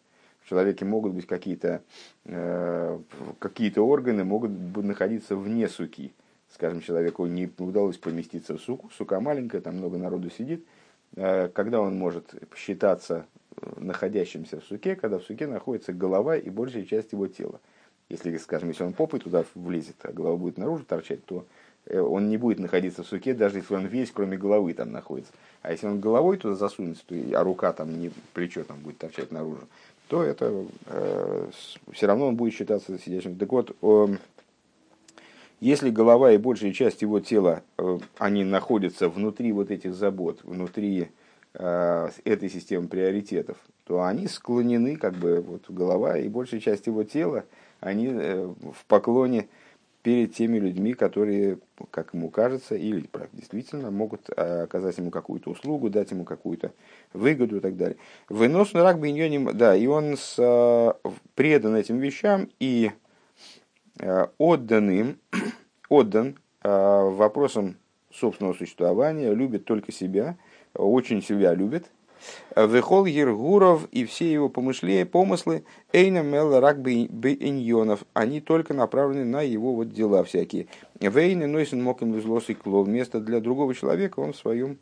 В 0.48 0.50
человеке 0.50 0.86
могут 0.86 1.12
быть 1.12 1.28
какие-то 1.28 1.82
э, 2.24 3.00
какие 3.38 3.78
органы, 3.80 4.24
могут 4.24 4.50
находиться 4.78 5.36
вне 5.36 5.68
суки. 5.68 6.14
Скажем, 6.54 6.80
человеку 6.80 7.26
не 7.26 7.52
удалось 7.58 7.98
поместиться 7.98 8.58
в 8.58 8.62
суку, 8.62 8.90
сука 8.98 9.20
маленькая, 9.20 9.60
там 9.60 9.76
много 9.76 9.98
народу 9.98 10.30
сидит. 10.30 10.66
Э, 11.18 11.50
когда 11.50 11.82
он 11.82 11.98
может 11.98 12.34
считаться 12.56 13.26
э, 13.58 13.74
находящимся 13.76 14.62
в 14.62 14.64
суке, 14.64 14.96
когда 14.96 15.20
в 15.20 15.24
суке 15.24 15.48
находится 15.48 15.92
голова 15.92 16.38
и 16.38 16.50
большая 16.50 16.86
часть 16.86 17.12
его 17.12 17.28
тела. 17.28 17.60
Если, 18.08 18.38
скажем, 18.38 18.70
если 18.70 18.86
он 18.86 18.94
попой 18.94 19.20
туда 19.20 19.44
влезет, 19.54 19.98
а 20.04 20.14
голова 20.14 20.38
будет 20.38 20.58
наружу 20.58 20.86
торчать, 20.86 21.26
то 21.26 21.46
Э, 21.88 22.00
он 22.02 22.30
не 22.30 22.38
будет 22.38 22.60
находиться 22.60 23.04
в 23.04 23.08
суке, 23.08 23.34
даже 23.34 23.58
если 23.58 23.74
он 23.74 23.86
весь, 23.86 24.12
кроме 24.12 24.38
головы, 24.38 24.74
там 24.74 24.92
находится. 24.92 25.32
А 25.62 25.72
если 25.72 25.88
он 25.88 26.00
головой 26.00 26.38
туда 26.38 26.56
засунется, 26.56 27.04
то, 27.06 27.16
а 27.34 27.44
рука 27.44 27.74
там, 27.74 28.00
не 28.00 28.12
плечо 28.34 28.64
там 28.64 28.80
будет 28.80 28.98
торчать 28.98 29.32
наружу, 29.32 29.68
то 30.08 30.24
это 30.24 30.66
э, 30.86 31.50
все 31.92 32.08
равно 32.08 32.28
он 32.28 32.36
будет 32.36 32.54
считаться 32.54 32.98
сидящим. 32.98 33.36
Так 33.36 33.52
вот, 33.52 33.76
э, 33.82 34.08
если 35.60 35.90
голова 35.90 36.32
и 36.32 36.38
большая 36.38 36.72
часть 36.72 37.02
его 37.02 37.20
тела, 37.20 37.64
э, 37.78 38.00
они 38.18 38.44
находятся 38.44 39.10
внутри 39.10 39.52
вот 39.52 39.72
этих 39.72 39.94
забот, 39.94 40.40
внутри 40.44 41.10
э, 41.54 42.10
этой 42.24 42.50
системы 42.50 42.88
приоритетов, 42.88 43.58
то 43.86 44.04
они 44.04 44.28
склонены, 44.28 44.98
как 44.98 45.16
бы, 45.16 45.42
вот 45.42 45.70
голова 45.70 46.18
и 46.18 46.28
большая 46.28 46.60
часть 46.60 46.88
его 46.88 47.04
тела, 47.04 47.46
они 47.80 48.08
э, 48.08 48.54
в 48.74 48.86
поклоне 48.86 49.48
перед 50.08 50.34
теми 50.34 50.58
людьми, 50.58 50.94
которые, 50.94 51.60
как 51.92 52.14
ему 52.14 52.30
кажется, 52.30 52.76
или 52.76 53.10
действительно 53.34 53.92
могут 53.92 54.30
а, 54.30 54.64
оказать 54.64 54.98
ему 54.98 55.12
какую-то 55.12 55.50
услугу, 55.50 55.90
дать 55.90 56.12
ему 56.12 56.24
какую-то 56.24 56.72
выгоду 57.12 57.58
и 57.58 57.60
так 57.60 57.76
далее. 57.76 57.98
Вынос 58.30 58.72
на 58.72 58.84
рак 58.84 59.02
да, 59.02 59.76
и 59.76 59.86
он 59.86 60.16
с, 60.16 60.38
а, 60.40 60.96
предан 61.36 61.76
этим 61.76 61.98
вещам 61.98 62.48
и 62.58 62.92
а, 64.00 64.32
отдан 64.38 64.90
им, 64.92 65.20
отдан 65.90 66.38
вопросам 66.64 67.76
собственного 68.10 68.54
существования, 68.54 69.34
любит 69.34 69.66
только 69.66 69.92
себя, 69.92 70.38
очень 70.74 71.22
себя 71.22 71.54
любит– 71.54 71.92
Вехол 72.56 73.06
Ергуров 73.06 73.88
и 73.92 74.06
все 74.06 74.32
его 74.32 74.50
помышления, 74.50 75.06
помыслы, 75.06 75.64
Эйна 75.94 76.24
Мел 76.24 76.60
Рак 76.60 76.78
Иньонов, 76.80 78.04
они 78.14 78.42
только 78.42 78.74
направлены 78.74 79.26
на 79.26 79.42
его 79.42 79.74
вот 79.74 79.92
дела 79.92 80.24
всякие. 80.24 80.68
Вейна 81.00 81.48
Нойсен 81.48 81.82
Моком 81.84 82.16
Лизлос 82.16 82.50
и 82.50 82.54
Клол, 82.54 82.86
место 82.86 83.20
для 83.20 83.40
другого 83.40 83.76
человека 83.76 84.20
он 84.20 84.34
в 84.34 84.38
своем 84.38 84.78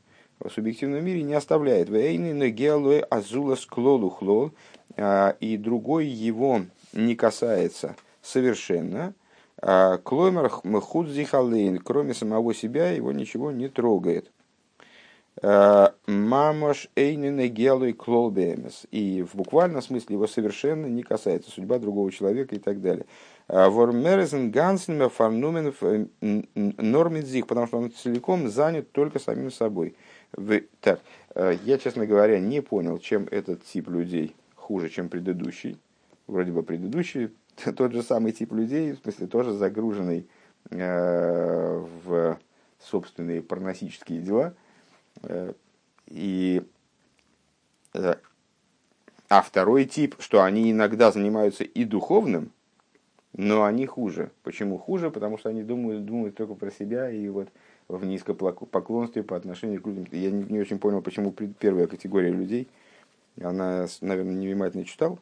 субъективном 0.53 1.03
мире 1.03 1.23
не 1.23 1.33
оставляет. 1.33 1.89
Вейны 1.89 2.33
Нагеалуэ 2.33 3.01
Азула 3.01 3.55
Склолу 3.55 4.09
Хлол, 4.09 4.51
а, 4.97 5.35
и 5.39 5.57
другой 5.57 6.07
его 6.07 6.61
не 6.93 7.15
касается 7.15 7.95
совершенно. 8.21 9.13
А, 9.61 9.97
Клоймер 9.97 10.51
Мхудзихалейн, 10.63 11.79
кроме 11.79 12.13
самого 12.13 12.53
себя, 12.53 12.91
его 12.91 13.11
ничего 13.11 13.51
не 13.51 13.69
трогает. 13.69 14.31
Э, 15.41 15.89
Мамош 16.07 16.89
Эйнене 16.95 17.49
Гелуй 17.49 17.93
Клолбемес. 17.93 18.85
И 18.91 19.21
в 19.23 19.35
буквальном 19.35 19.81
смысле 19.81 20.15
его 20.15 20.27
совершенно 20.27 20.85
не 20.85 21.03
касается 21.03 21.51
судьба 21.51 21.79
другого 21.79 22.11
человека 22.11 22.55
и 22.55 22.59
так 22.59 22.81
далее. 22.81 23.05
Э, 23.47 23.67
Вормерезен 23.67 24.49
Гансен 24.51 25.09
Фарнумен 25.09 25.73
Нормидзих, 26.55 27.47
потому 27.47 27.67
что 27.67 27.77
он 27.77 27.91
целиком 27.91 28.47
занят 28.49 28.91
только 28.91 29.19
самим 29.19 29.51
собой. 29.51 29.95
Так, 30.79 31.01
э, 31.35 31.57
я, 31.65 31.77
честно 31.77 32.05
говоря, 32.05 32.39
не 32.39 32.61
понял, 32.61 32.97
чем 32.97 33.27
этот 33.29 33.65
тип 33.65 33.89
людей 33.89 34.35
хуже, 34.55 34.89
чем 34.89 35.09
предыдущий. 35.09 35.77
Вроде 36.27 36.53
бы 36.53 36.63
предыдущий 36.63 37.29
тот 37.75 37.91
же 37.91 38.03
самый 38.03 38.31
тип 38.31 38.53
людей, 38.53 38.93
в 38.93 38.99
смысле 38.99 39.27
тоже 39.27 39.51
загруженный 39.53 40.27
в 40.71 42.39
собственные 42.79 43.43
парносические 43.43 44.19
дела– 44.19 44.55
и, 46.07 46.63
э, 47.93 48.15
а 49.29 49.41
второй 49.41 49.85
тип, 49.85 50.15
что 50.19 50.43
они 50.43 50.71
иногда 50.71 51.11
занимаются 51.11 51.63
и 51.63 51.83
духовным, 51.83 52.51
но 53.33 53.63
они 53.63 53.85
хуже. 53.85 54.31
Почему 54.43 54.77
хуже? 54.77 55.11
Потому 55.11 55.37
что 55.37 55.49
они 55.49 55.63
думают, 55.63 56.05
думают 56.05 56.35
только 56.35 56.53
про 56.53 56.71
себя 56.71 57.09
и 57.09 57.27
вот 57.27 57.49
в 57.87 58.05
низкопоклонстве 58.05 59.23
по 59.23 59.35
отношению 59.35 59.81
к 59.81 59.87
людям. 59.87 60.07
Я 60.11 60.31
не, 60.31 60.43
не 60.43 60.59
очень 60.59 60.79
понял, 60.79 61.01
почему 61.01 61.31
первая 61.31 61.87
категория 61.87 62.31
людей, 62.31 62.67
она, 63.41 63.87
наверное, 64.01 64.33
невнимательно 64.33 64.85
читал. 64.85 65.19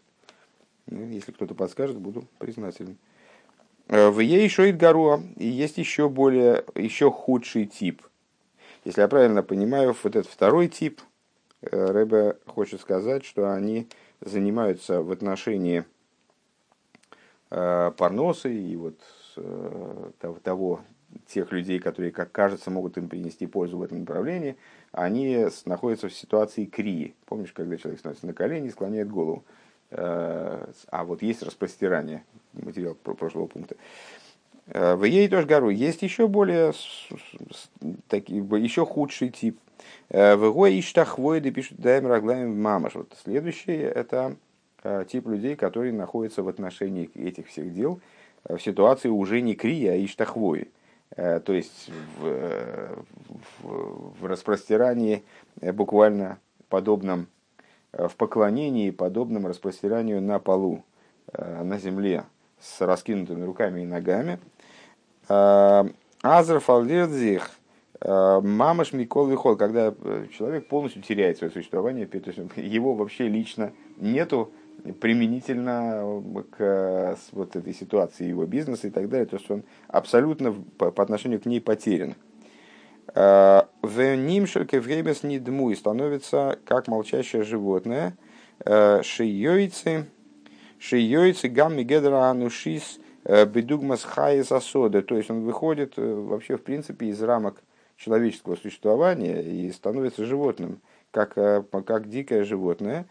Ну, 0.85 1.07
если 1.07 1.31
кто-то 1.31 1.55
подскажет, 1.55 1.97
буду 1.97 2.25
признателен. 2.39 2.97
Э, 3.87 4.09
в 4.09 4.77
гаруа, 4.77 5.21
и 5.37 5.47
есть 5.47 5.77
еще 5.77 6.09
более, 6.09 6.65
еще 6.75 7.09
худший 7.09 7.65
тип– 7.65 8.01
если 8.85 9.01
я 9.01 9.07
правильно 9.07 9.43
понимаю, 9.43 9.95
вот 10.03 10.15
этот 10.15 10.31
второй 10.31 10.67
тип, 10.67 11.01
э, 11.61 11.91
Рэбе 11.91 12.37
хочет 12.45 12.81
сказать, 12.81 13.23
что 13.23 13.51
они 13.51 13.87
занимаются 14.19 15.01
в 15.01 15.11
отношении 15.11 15.85
э, 17.49 17.91
парносы 17.97 18.53
и 18.53 18.75
вот 18.75 18.99
э, 19.37 20.11
того, 20.43 20.81
тех 21.27 21.51
людей, 21.51 21.79
которые, 21.79 22.11
как 22.11 22.31
кажется, 22.31 22.71
могут 22.71 22.97
им 22.97 23.07
принести 23.07 23.47
пользу 23.47 23.77
в 23.77 23.83
этом 23.83 23.99
направлении, 23.99 24.57
они 24.91 25.47
находятся 25.65 26.09
в 26.09 26.13
ситуации 26.13 26.65
крии. 26.65 27.15
Помнишь, 27.25 27.53
когда 27.53 27.77
человек 27.77 27.99
становится 27.99 28.25
на 28.25 28.33
колени 28.33 28.67
и 28.67 28.71
склоняет 28.71 29.09
голову? 29.09 29.43
А 29.91 31.03
вот 31.03 31.21
есть 31.21 31.43
распростирание, 31.43 32.23
материал 32.53 32.95
прошлого 32.95 33.45
пункта. 33.45 33.75
Э, 34.67 34.95
в 34.95 35.03
ей 35.03 35.27
тоже 35.27 35.47
гору 35.47 35.69
есть 35.69 36.01
еще 36.01 36.27
более, 36.27 36.73
таки, 38.07 38.35
еще 38.35 38.85
худший 38.85 39.29
тип. 39.29 39.59
Э, 40.09 40.35
в 40.35 40.45
его 40.45 40.79
иштахвоиды 40.79 41.51
пишут 41.51 41.79
даем 41.79 42.05
в 42.05 42.55
мамаш. 42.55 42.95
Вот 42.95 43.13
следующий 43.23 43.73
это 43.73 44.35
э, 44.83 45.05
тип 45.09 45.27
людей, 45.27 45.55
которые 45.55 45.93
находятся 45.93 46.43
в 46.43 46.47
отношении 46.47 47.09
этих 47.15 47.47
всех 47.47 47.73
дел 47.73 47.99
в 48.43 48.59
ситуации 48.59 49.07
уже 49.07 49.39
не 49.39 49.55
крия, 49.55 49.93
а 49.93 50.05
иштахвои. 50.05 50.67
То 51.15 51.53
есть 51.53 51.89
в, 52.17 53.05
в, 53.61 54.13
в 54.19 54.25
распростирании 54.25 55.23
буквально 55.61 56.39
подобном, 56.67 57.27
в 57.93 58.13
поклонении 58.17 58.89
подобном 58.89 59.47
распростиранию 59.47 60.21
на 60.21 60.39
полу, 60.39 60.83
на 61.31 61.77
земле 61.77 62.25
с 62.59 62.81
раскинутыми 62.81 63.45
руками 63.45 63.81
и 63.81 63.85
ногами– 63.85 64.39
Азер 66.21 66.59
фалдирдзих 66.59 67.51
Мамаш 68.01 68.91
Микол 68.93 69.27
Вихол, 69.27 69.55
когда 69.55 69.93
человек 70.37 70.67
полностью 70.67 71.01
теряет 71.01 71.37
свое 71.37 71.51
существование, 71.51 72.05
то 72.05 72.17
есть 72.17 72.39
его 72.57 72.95
вообще 72.95 73.27
лично 73.27 73.71
нету 73.97 74.51
применительно 74.99 76.21
к 76.57 77.17
вот 77.31 77.55
этой 77.55 77.73
ситуации 77.73 78.25
его 78.25 78.45
бизнеса 78.45 78.87
и 78.87 78.89
так 78.89 79.07
далее, 79.09 79.25
то 79.25 79.37
есть 79.37 79.49
он 79.49 79.63
абсолютно 79.87 80.53
по, 80.77 80.87
отношению 80.89 81.39
к 81.39 81.45
ней 81.45 81.61
потерян. 81.61 82.15
В 83.15 84.15
нимшельке 84.15 84.79
время 84.79 85.13
с 85.13 85.23
нидму 85.23 85.69
и 85.71 85.75
становится 85.75 86.57
как 86.65 86.87
молчащее 86.87 87.43
животное. 87.43 88.17
Шиёйцы, 88.65 90.07
шиёйцы 90.79 91.47
гамми 91.47 91.83
гедра 91.83 92.29
анушис 92.29 92.99
бедугмас 93.25 94.03
хаис 94.03 94.51
асода. 94.51 95.01
То 95.01 95.17
есть 95.17 95.29
он 95.29 95.43
выходит 95.43 95.93
вообще 95.97 96.57
в 96.57 96.63
принципе 96.63 97.07
из 97.07 97.21
рамок 97.21 97.61
человеческого 97.97 98.55
существования 98.55 99.41
и 99.41 99.71
становится 99.71 100.25
животным, 100.25 100.81
как, 101.11 101.35
как 101.35 102.09
дикое 102.09 102.43
животное. 102.43 103.07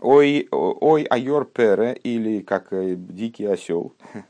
Ой, 0.00 0.46
ой 0.50 1.02
айор 1.02 1.44
пере, 1.44 1.92
или 1.94 2.40
как 2.40 2.68
дикий 2.70 3.46
осел. 3.46 3.94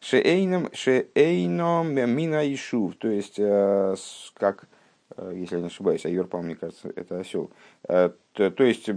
Шеэйном, 0.00 0.68
шеэйном 0.72 1.92
мина 1.92 2.44
и 2.44 2.56
шув, 2.56 2.94
то 2.96 3.08
есть, 3.08 3.38
э, 3.38 3.96
как, 4.34 4.64
э, 4.64 4.66
если 5.34 5.56
я 5.56 5.60
не 5.60 5.66
ошибаюсь, 5.66 6.04
айор, 6.06 6.26
по-моему, 6.26 6.52
мне 6.52 6.56
кажется, 6.56 6.92
это 6.94 7.18
осел. 7.18 7.50
Э, 7.88 8.10
то, 8.32 8.50
то 8.50 8.64
есть, 8.64 8.88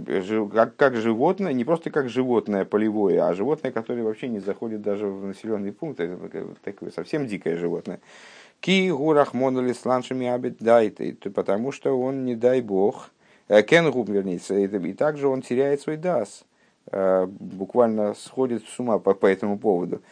как, 0.52 0.76
как 0.76 0.96
животное, 0.96 1.52
не 1.52 1.64
просто 1.64 1.90
как 1.90 2.08
животное 2.08 2.64
полевое, 2.64 3.26
а 3.26 3.34
животное, 3.34 3.72
которое 3.72 4.02
вообще 4.02 4.28
не 4.28 4.40
заходит 4.40 4.82
даже 4.82 5.06
в 5.06 5.24
населенный 5.24 5.72
пункт, 5.72 6.00
это 6.00 6.54
такое 6.62 6.90
совсем 6.90 7.26
дикое 7.26 7.56
животное. 7.56 8.00
Ки 8.60 8.90
гурах 8.90 9.34
монали 9.34 9.72
с 9.72 9.84
ланшами 9.84 10.26
абит 10.26 10.58
дайте, 10.60 11.14
потому 11.34 11.72
что 11.72 11.98
он, 11.98 12.24
не 12.24 12.36
дай 12.36 12.60
бог, 12.60 13.10
кен 13.48 13.90
губ 13.90 14.08
вернется, 14.08 14.54
и 14.54 14.92
также 14.92 15.26
он 15.26 15.42
теряет 15.42 15.80
свой 15.80 15.96
дас 15.96 16.44
буквально 16.90 18.14
сходит 18.14 18.64
с 18.66 18.78
ума 18.78 18.98
по, 18.98 19.14
по 19.14 19.26
этому 19.26 19.58
поводу. 19.58 20.02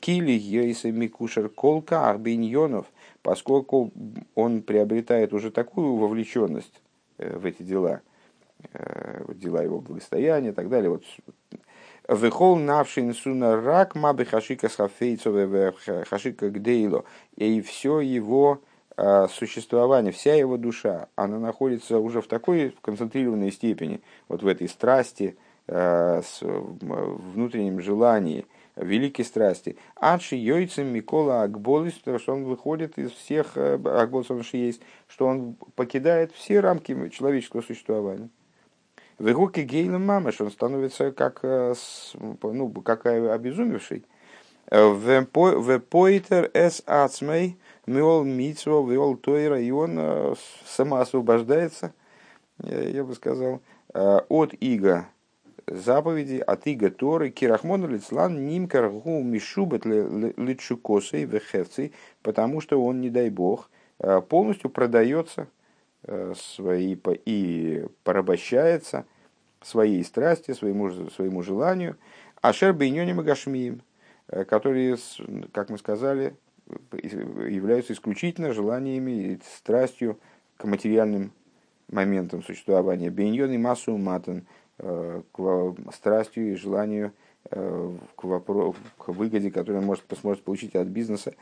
Кили 0.00 0.32
ейса 0.32 0.90
микушер 0.90 1.48
колка 1.48 2.08
арбиньонов, 2.08 2.86
поскольку 3.24 3.90
он 4.34 4.62
приобретает 4.62 5.32
уже 5.32 5.50
такую 5.50 5.96
вовлеченность 5.96 6.82
э, 7.16 7.36
в 7.36 7.46
эти 7.46 7.62
дела, 7.62 8.02
э, 8.74 9.24
дела 9.34 9.62
его 9.62 9.80
благостояния 9.80 10.50
и 10.50 10.52
так 10.52 10.68
далее. 10.68 10.90
Вот 10.90 11.04
Вехол 12.06 12.56
навшин 12.56 13.14
суна 13.14 13.56
рак 13.60 13.94
мабы 13.94 14.26
хашика 14.26 14.68
схафейцове 14.68 15.72
хашика 16.04 16.50
гдейло. 16.50 17.06
И 17.36 17.62
все 17.62 18.00
его 18.00 18.60
э, 18.98 19.26
существование, 19.32 20.12
вся 20.12 20.34
его 20.34 20.58
душа, 20.58 21.08
она 21.16 21.38
находится 21.38 21.98
уже 21.98 22.20
в 22.20 22.26
такой 22.26 22.76
концентрированной 22.82 23.52
степени, 23.52 24.02
вот 24.28 24.42
в 24.42 24.46
этой 24.46 24.68
страсти, 24.68 25.36
с 25.66 26.40
внутреннем 26.42 27.80
желании, 27.80 28.44
великой 28.76 29.24
страсти. 29.24 29.76
Адши 29.96 30.36
йойцем 30.36 30.86
Микола 30.86 31.42
Акболис, 31.42 31.94
потому 31.94 32.18
что 32.18 32.32
он 32.32 32.44
выходит 32.44 32.98
из 32.98 33.12
всех 33.12 33.56
э, 33.56 33.74
Акболисов, 33.74 34.44
что 34.46 34.56
есть, 34.56 34.80
что 35.08 35.26
он 35.26 35.56
покидает 35.76 36.32
все 36.32 36.60
рамки 36.60 37.08
человеческого 37.10 37.62
существования. 37.62 38.28
В 39.18 39.30
Игуке 39.30 39.62
Гейлем 39.62 40.04
Мамаш 40.04 40.40
он 40.40 40.50
становится 40.50 41.12
как, 41.12 41.40
э, 41.42 41.74
ну, 42.42 42.70
как 42.82 43.06
обезумевший. 43.06 44.04
В 44.70 45.26
Пойтер 45.90 46.50
С. 46.54 46.82
Ацмей 46.86 47.58
Миол 47.86 48.24
Митсво 48.24 48.90
Виол 48.90 49.16
Тойра, 49.16 49.60
и 49.60 49.70
он 49.70 49.96
э, 49.98 50.34
самоосвобождается, 50.66 51.92
я 52.58 53.04
бы 53.04 53.14
сказал, 53.14 53.60
от 53.92 54.54
иго 54.54 55.06
заповеди 55.66 56.36
от 56.38 56.66
Иго 56.66 56.90
Торы 56.90 57.30
Кирахмону 57.30 57.88
Лицлан 57.88 58.46
Нимкар 58.46 58.90
Гу 58.90 59.22
Мишубет 59.22 59.84
Личукосой 59.84 61.24
Вехевцей, 61.24 61.92
потому 62.22 62.60
что 62.60 62.82
он, 62.82 63.00
не 63.00 63.10
дай 63.10 63.30
бог, 63.30 63.70
э, 63.98 64.20
полностью 64.20 64.70
продается 64.70 65.48
э, 66.02 66.34
свои, 66.36 66.96
и 67.24 67.86
порабощается 68.02 69.06
своей 69.62 70.04
страсти, 70.04 70.52
своему, 70.52 71.10
своему 71.10 71.42
желанию, 71.42 71.96
Ашер 72.42 72.74
Бейнёним 72.74 73.20
и 73.20 73.24
Гашмием, 73.24 73.82
э, 74.28 74.44
которые, 74.44 74.96
как 75.52 75.70
мы 75.70 75.78
сказали, 75.78 76.36
являются 76.92 77.92
исключительно 77.92 78.52
желаниями 78.52 79.10
и 79.10 79.40
страстью 79.56 80.18
к 80.56 80.64
материальным 80.64 81.32
моментам 81.90 82.42
существования. 82.42 83.10
Бейньон 83.10 83.50
и 83.50 83.58
массу 83.58 83.96
матан– 83.96 84.46
к 84.76 85.74
страстью 85.92 86.52
и 86.52 86.56
желанию 86.56 87.12
э, 87.50 87.96
к, 88.16 88.24
вопро- 88.24 88.74
к 88.98 89.08
выгоде, 89.08 89.50
которую 89.50 89.80
он 89.80 89.86
может, 89.86 90.04
сможет 90.20 90.42
получить 90.42 90.74
от 90.74 90.88
бизнеса. 90.88 91.34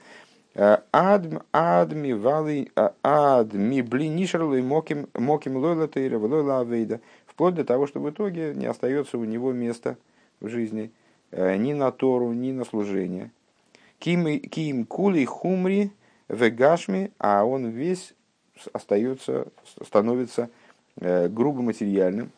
Э, 0.55 0.79
адми 0.93 1.41
адми 1.53 2.71
адми 3.03 3.81
блинишерлы 3.81 4.63
моким 4.63 5.09
моким 5.15 5.57
лойла 5.57 5.89
тейра 5.89 6.19
лойла 6.19 6.61
авейда. 6.61 7.01
Вплоть 7.27 7.55
до 7.55 7.65
того, 7.65 7.87
что 7.87 8.01
в 8.01 8.11
итоге 8.11 8.53
не 8.55 8.67
остается 8.67 9.17
у 9.17 9.25
него 9.25 9.53
места 9.53 9.97
в 10.41 10.49
жизни 10.49 10.91
ни 11.31 11.73
на 11.73 11.91
Тору, 11.91 12.33
ни 12.33 12.53
на 12.53 12.67
служение. 12.67 13.31
Ким 13.99 14.85
кули 14.85 15.25
хумри 15.25 15.91
вегашми, 16.29 17.11
а 17.19 17.45
он 17.45 17.71
весь 17.71 18.13
остается, 18.75 19.47
становится 19.83 20.51
грубо 21.01 21.63
материальным, 21.63 22.31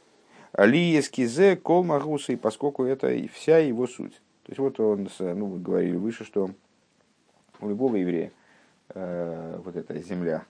Лиески 0.56 1.26
зе 1.26 1.56
кол 1.56 1.82
магуса, 1.82 2.32
и 2.32 2.36
поскольку 2.36 2.84
это 2.84 3.08
вся 3.28 3.58
его 3.58 3.86
суть. 3.86 4.14
То 4.44 4.50
есть 4.50 4.58
вот 4.58 4.78
он, 4.78 5.08
ну, 5.18 5.46
мы 5.46 5.58
говорили 5.58 5.96
выше, 5.96 6.24
что 6.24 6.50
у 7.60 7.68
любого 7.68 7.96
еврея 7.96 8.30
э, 8.90 9.60
вот 9.64 9.74
эта 9.74 9.98
земля 9.98 10.44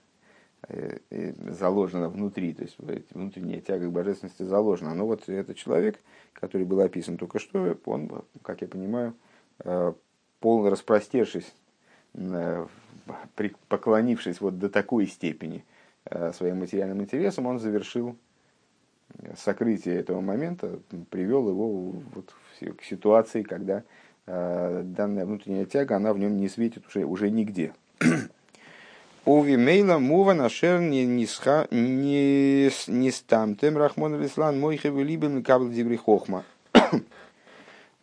э, 0.67 0.99
заложена 1.09 2.09
внутри, 2.09 2.53
то 2.53 2.63
есть 2.63 2.77
внутренняя 3.13 3.61
тяга 3.61 3.87
к 3.87 3.91
божественности 3.91 4.43
заложена. 4.43 4.93
Но 4.93 5.07
вот 5.07 5.27
этот 5.27 5.57
человек, 5.57 5.99
который 6.33 6.67
был 6.67 6.81
описан 6.81 7.17
только 7.17 7.39
что, 7.39 7.75
он, 7.85 8.23
как 8.43 8.61
я 8.61 8.67
понимаю, 8.67 9.15
э, 9.59 9.93
полно 10.39 10.69
распростершись, 10.69 11.51
э, 12.13 12.67
поклонившись 13.69 14.39
вот 14.41 14.59
до 14.59 14.69
такой 14.69 15.07
степени 15.07 15.63
э, 16.05 16.31
своим 16.33 16.59
материальным 16.59 17.01
интересам, 17.01 17.47
он 17.47 17.59
завершил 17.59 18.15
сокрытие 19.37 19.99
этого 19.99 20.21
момента 20.21 20.79
привел 21.09 21.49
его 21.49 21.93
вот 22.13 22.33
к 22.59 22.83
ситуации, 22.83 23.43
когда 23.43 23.83
э, 24.27 24.81
данная 24.83 25.25
внутренняя 25.25 25.65
тяга, 25.65 25.97
она 25.97 26.13
в 26.13 26.19
нем 26.19 26.37
не 26.37 26.49
светит 26.49 26.85
уже, 26.87 27.05
уже 27.05 27.29
нигде. 27.29 27.73
Уви 29.25 29.57
мейла 29.57 29.97
мува 29.97 30.33
нашер 30.33 30.79
не 30.81 31.27
стамтем 33.11 33.77
рахмон 33.77 34.13
алислан 34.15 34.59
мой 34.59 34.77
хевелибен 34.77 35.43
кабл 35.43 35.69
диври 35.69 35.97
хохма. 35.97 36.43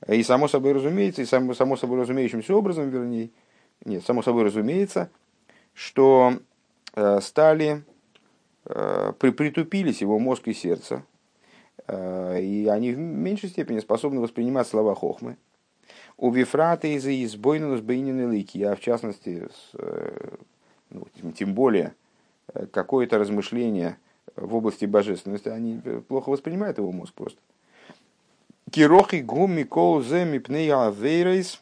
И 0.09 0.23
само 0.25 0.49
собой 0.49 0.73
разумеется, 0.73 1.23
и 1.23 1.27
само, 1.27 1.55
само 1.55 1.77
собой 1.77 2.01
разумеющимся 2.01 2.57
образом, 2.57 2.91
вернее, 2.91 3.31
нет, 3.85 4.05
само 4.05 4.23
собой 4.23 4.45
разумеется, 4.45 5.11
что 5.75 6.39
э, 6.95 7.21
стали 7.21 7.85
притупились 8.65 10.01
его 10.01 10.19
мозг 10.19 10.49
и 10.49 10.55
сердце, 10.55 11.03
э, 11.87 12.41
и 12.41 12.67
они 12.69 12.93
в 12.93 12.99
меньшей 12.99 13.49
степени 13.49 13.81
способны 13.81 14.21
воспринимать 14.21 14.69
слова 14.69 14.95
хохмы. 14.95 15.37
У 16.17 16.31
Вифрата 16.31 16.87
из 16.87 17.07
избойнус 17.07 17.81
бейнины 17.81 18.33
лики, 18.33 18.63
а 18.63 18.77
в 18.77 18.81
частности, 18.81 19.49
э, 19.75 20.37
ну, 20.91 21.07
тем 21.33 21.55
более, 21.55 21.95
какое-то 22.71 23.19
размышление 23.19 23.97
в 24.37 24.55
области 24.55 24.85
божественности, 24.85 25.49
они 25.49 25.81
плохо 26.09 26.31
воспринимают 26.31 26.79
его 26.79 26.93
мозг 26.93 27.15
просто. 27.15 27.39
Кирохи 28.71 29.17
гуми 29.17 29.65
кол 29.65 30.03
зе 30.03 30.25
мипнея 30.25 30.87
авейрейс 30.87 31.61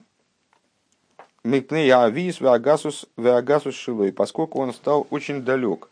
мипнея 1.42 2.04
авис 2.04 2.40
веагасус 2.40 3.06
веагасус 3.16 3.74
шилой, 3.74 4.12
поскольку 4.12 4.60
он 4.60 4.72
стал 4.72 5.06
очень 5.10 5.42
далек 5.42 5.89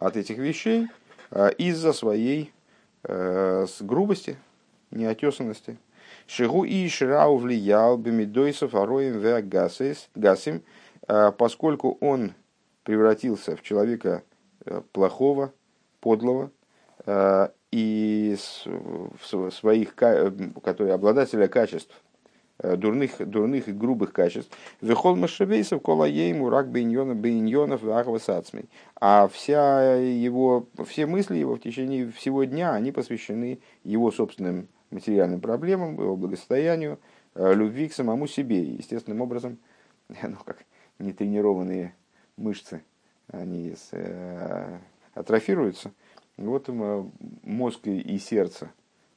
от 0.00 0.16
этих 0.16 0.38
вещей 0.38 0.88
а, 1.30 1.48
из-за 1.48 1.92
своей 1.92 2.52
э, 3.04 3.66
грубости, 3.80 4.36
неотесанности. 4.90 5.76
Шигу 6.26 6.64
и 6.64 6.88
Ширау 6.88 7.36
влиял 7.36 7.96
бемидойсов 7.96 8.74
ароем 8.74 9.18
веагасим, 9.18 10.62
а, 11.06 11.30
поскольку 11.32 11.98
он 12.00 12.34
превратился 12.82 13.56
в 13.56 13.62
человека 13.62 14.22
э, 14.64 14.80
плохого, 14.92 15.52
подлого, 16.00 16.50
а, 17.06 17.52
и 17.70 18.36
своих, 19.50 19.94
который 19.94 20.92
обладателя 20.92 21.46
качеств 21.46 21.94
дурных, 22.62 23.18
дурных 23.18 23.68
и 23.68 23.72
грубых 23.72 24.12
качеств. 24.12 24.56
Вехол 24.80 25.16
машевейсов 25.16 25.82
кола 25.82 26.04
ейму 26.04 26.50
рак 26.50 26.68
бейньонов 26.70 27.16
бейньонов 27.16 27.84
ахвасацмей. 27.84 28.68
А 29.00 29.28
вся 29.28 29.94
его, 29.94 30.66
все 30.86 31.06
мысли 31.06 31.38
его 31.38 31.56
в 31.56 31.60
течение 31.60 32.10
всего 32.10 32.44
дня, 32.44 32.72
они 32.72 32.92
посвящены 32.92 33.60
его 33.84 34.10
собственным 34.10 34.68
материальным 34.90 35.40
проблемам, 35.40 35.94
его 35.94 36.16
благосостоянию, 36.16 36.98
любви 37.34 37.88
к 37.88 37.94
самому 37.94 38.26
себе. 38.26 38.62
Естественным 38.62 39.20
образом, 39.20 39.58
ну, 40.08 40.36
как 40.44 40.64
нетренированные 40.98 41.94
мышцы, 42.36 42.82
они 43.28 43.74
э, 43.92 44.78
атрофируются. 45.14 45.92
Вот 46.36 46.68
мозг 47.42 47.86
и 47.86 48.18
сердце, 48.18 48.70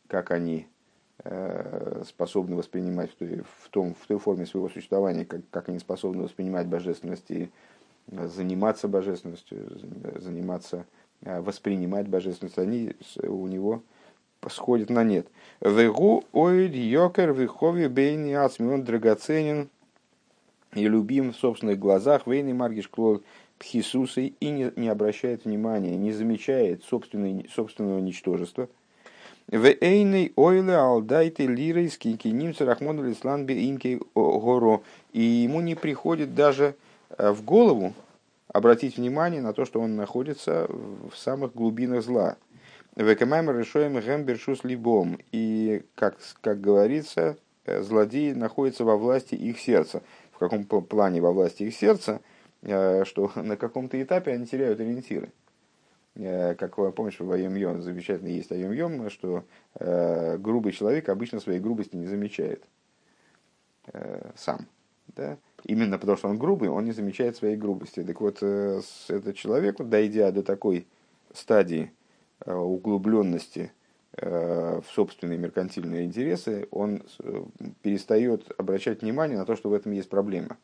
как 0.08 0.32
они 0.32 0.68
э, 0.68 0.73
способны 2.06 2.56
воспринимать 2.56 3.12
в 3.12 3.16
той, 3.16 3.44
в, 3.62 3.70
том, 3.70 3.94
в 3.94 4.08
той 4.08 4.18
форме 4.18 4.46
своего 4.46 4.68
существования, 4.70 5.26
как, 5.26 5.42
как 5.52 5.70
они 5.70 5.80
способны 5.80 6.24
воспринимать 6.24 6.68
божественность 6.68 7.30
и 7.30 7.50
заниматься 8.08 8.88
божественностью, 8.88 9.80
заниматься, 10.20 10.86
э, 11.22 11.40
воспринимать 11.42 12.08
божественность, 12.08 12.58
они 12.58 12.96
у 13.24 13.48
него 13.48 13.82
сходят 14.50 14.90
на 14.90 15.04
нет. 15.04 15.28
Вегу 15.62 16.24
оид 16.34 16.76
йокер 16.76 17.34
вихови 17.34 17.88
бейни 17.88 18.36
он 18.36 18.84
драгоценен 18.84 19.70
и 20.74 20.88
любим 20.88 21.32
в 21.32 21.38
собственных 21.38 21.80
глазах, 21.80 22.28
вейный 22.28 22.54
маргиш 22.54 22.90
клол 22.90 23.22
пхисусой 23.58 24.34
и 24.40 24.50
не, 24.50 24.74
не 24.76 24.90
обращает 24.90 25.46
внимания, 25.46 25.96
не 25.96 26.12
замечает 26.12 26.84
собственной, 26.84 27.48
собственного 27.54 28.00
ничтожества. 28.00 28.68
В 29.48 29.66
эйной 29.66 30.34
ойле 30.36 30.76
алдайте 30.76 31.48
лирой 31.48 31.90
скинки 31.90 32.28
немцы 32.28 32.66
рахмону 32.66 33.04
лислан 33.04 33.48
инки 33.48 34.00
горо. 34.16 34.82
И 35.12 35.22
ему 35.22 35.62
не 35.62 35.76
приходит 35.76 36.34
даже 36.34 36.76
э, 37.18 37.32
в 37.32 37.44
голову 37.44 37.94
обратить 38.48 38.98
внимание 38.98 39.42
на 39.42 39.54
то, 39.54 39.66
что 39.66 39.82
он 39.82 39.96
находится 39.96 40.68
в 40.70 41.16
самых 41.16 41.54
глубинах 41.54 42.04
зла. 42.04 42.38
Векамайм 42.96 43.50
решаем 43.52 44.00
гембершус 44.00 44.64
либом. 44.64 45.20
И, 45.32 45.84
как, 45.96 46.18
как 46.42 46.62
говорится, 46.62 47.38
э, 47.66 47.82
злодеи 47.82 48.32
находятся 48.32 48.86
во 48.86 48.98
власти 48.98 49.36
их 49.36 49.60
сердца 49.60 50.02
в 50.34 50.40
каком 50.40 50.66
плане 50.66 51.22
во 51.22 51.32
власти 51.32 51.64
их 51.64 51.76
сердца, 51.76 52.22
э, 52.62 53.04
что 53.06 53.32
на 53.36 53.56
каком-то 53.56 54.02
этапе 54.02 54.32
они 54.34 54.46
теряют 54.46 54.80
ориентиры. 54.80 55.30
Э, 56.16 56.56
как 56.56 56.76
помнишь, 56.96 57.20
в 57.20 57.32
Айом 57.32 57.82
замечательно 57.82 58.30
есть 58.30 58.52
Айом 58.52 59.10
что 59.10 59.44
э, 59.76 60.38
грубый 60.38 60.72
человек 60.72 61.10
обычно 61.10 61.40
своей 61.40 61.60
грубости 61.60 61.96
не 61.96 62.06
замечает 62.06 62.64
сам. 64.36 64.66
Да? 65.08 65.38
Именно 65.66 65.98
потому, 65.98 66.18
что 66.18 66.30
он 66.30 66.40
грубый, 66.40 66.70
он 66.70 66.86
не 66.86 66.94
замечает 66.94 67.36
своей 67.36 67.58
грубости. 67.58 68.02
Так 68.02 68.22
вот, 68.22 68.38
этот 68.38 69.36
человек, 69.36 69.76
дойдя 69.82 70.32
до 70.32 70.42
такой 70.42 70.88
стадии 71.34 71.92
углубленности 72.46 73.74
Э, 74.16 74.80
в 74.86 74.92
собственные 74.92 75.40
меркантильные 75.40 76.06
интересы, 76.06 76.68
он 76.70 77.02
э, 77.20 77.44
перестает 77.82 78.52
обращать 78.60 79.02
внимание 79.02 79.40
на 79.40 79.46
то, 79.46 79.56
что 79.56 79.70
в 79.70 79.74
этом 79.74 79.92
есть 79.92 80.08
проблема. 80.08 80.58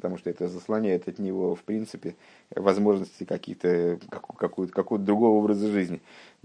Потому 0.00 0.16
что 0.16 0.30
это 0.30 0.48
заслоняет 0.48 1.08
от 1.08 1.18
него, 1.18 1.54
в 1.54 1.60
принципе, 1.60 2.16
возможности 2.54 3.24
каких-то, 3.24 3.98
какого-то, 4.08 4.72
какого-то 4.72 5.04
другого 5.04 5.36
образа 5.38 5.70
жизни. 5.70 6.00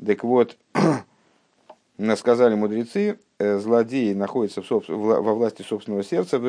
Так 0.06 0.26
вот, 0.26 0.58
сказали 2.18 2.56
мудрецы, 2.56 3.18
э, 3.40 3.58
злодей 3.58 4.14
находится 4.14 4.62
в 4.62 4.66
собствен... 4.66 4.98
во 4.98 5.34
власти 5.34 5.62
собственного 5.62 6.04
сердца, 6.04 6.38
в 6.38 6.46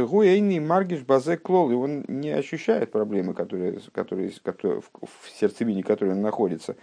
маргиш 0.61 1.03
базе 1.03 1.37
клол, 1.37 1.71
и 1.71 1.75
он 1.75 2.05
не 2.09 2.31
ощущает 2.31 2.91
проблемы, 2.91 3.35
которые, 3.35 3.81
которые, 3.93 4.33
которые 4.43 4.81
в 4.81 5.31
сердцевине 5.39 5.85
которой 5.85 6.13
он 6.13 6.23
находится, 6.23 6.77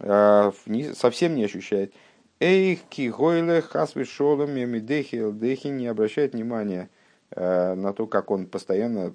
а, 0.00 0.52
совсем 0.94 1.34
не 1.34 1.44
ощущает. 1.44 1.92
Эйх 2.40 2.80
кигойле 2.88 3.62
хасви 3.62 4.04
шолом 4.04 4.52
мемидехи 4.52 5.16
элдехи 5.16 5.68
не 5.68 5.86
обращает 5.86 6.34
внимания 6.34 6.90
на 7.36 7.92
то, 7.92 8.06
как 8.06 8.30
он 8.30 8.46
постоянно 8.46 9.14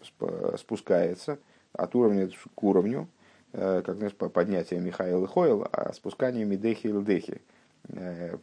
спускается 0.58 1.40
от 1.74 1.96
уровня 1.96 2.30
к 2.56 2.64
уровню, 2.64 3.08
э, 3.54 3.82
как 3.86 3.98
знаешь, 3.98 4.14
по 4.14 4.30
поднятию 4.30 4.82
Михаила 4.82 5.28
Хойл, 5.28 5.68
а 5.72 5.94
спускание 5.94 6.46
Мидехи 6.46 6.88
Элдехи. 6.88 7.42
Э, 7.90 8.38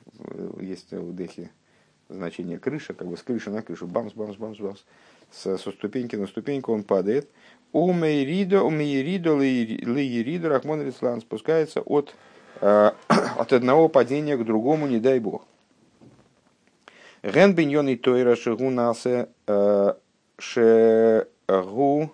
есть 0.60 0.92
у 0.92 1.12
Дехи 1.12 1.50
значение 2.08 2.58
крыша, 2.58 2.94
как 2.94 3.08
бы 3.08 3.16
с 3.16 3.22
крыши 3.22 3.50
на 3.50 3.62
крышу, 3.62 3.86
бамс, 3.86 4.12
бамс, 4.14 4.36
бамс, 4.36 4.58
бамс. 4.58 4.84
Со, 5.30 5.58
со 5.58 5.72
ступеньки 5.72 6.16
на 6.16 6.26
ступеньку 6.26 6.72
он 6.72 6.84
падает. 6.84 7.28
У 7.72 7.92
Мейридо, 7.92 8.62
у 8.62 8.70
Мейридо, 8.70 9.34
Лейридо, 9.34 10.48
Рахмон 10.48 10.82
Рислан 10.82 11.20
спускается 11.20 11.80
от 11.80 12.14
Э, 12.60 12.92
от 13.08 13.52
одного 13.52 13.88
падения 13.88 14.36
к 14.36 14.44
другому, 14.44 14.86
не 14.86 14.98
дай 14.98 15.18
бог. 15.18 15.42
Ген 17.26 17.54
биньон 17.54 17.88
и 17.88 17.96
тойра 17.96 18.36
шигу 18.36 18.70
насе 18.70 19.28
э, 19.48 19.94
шегу 20.38 22.10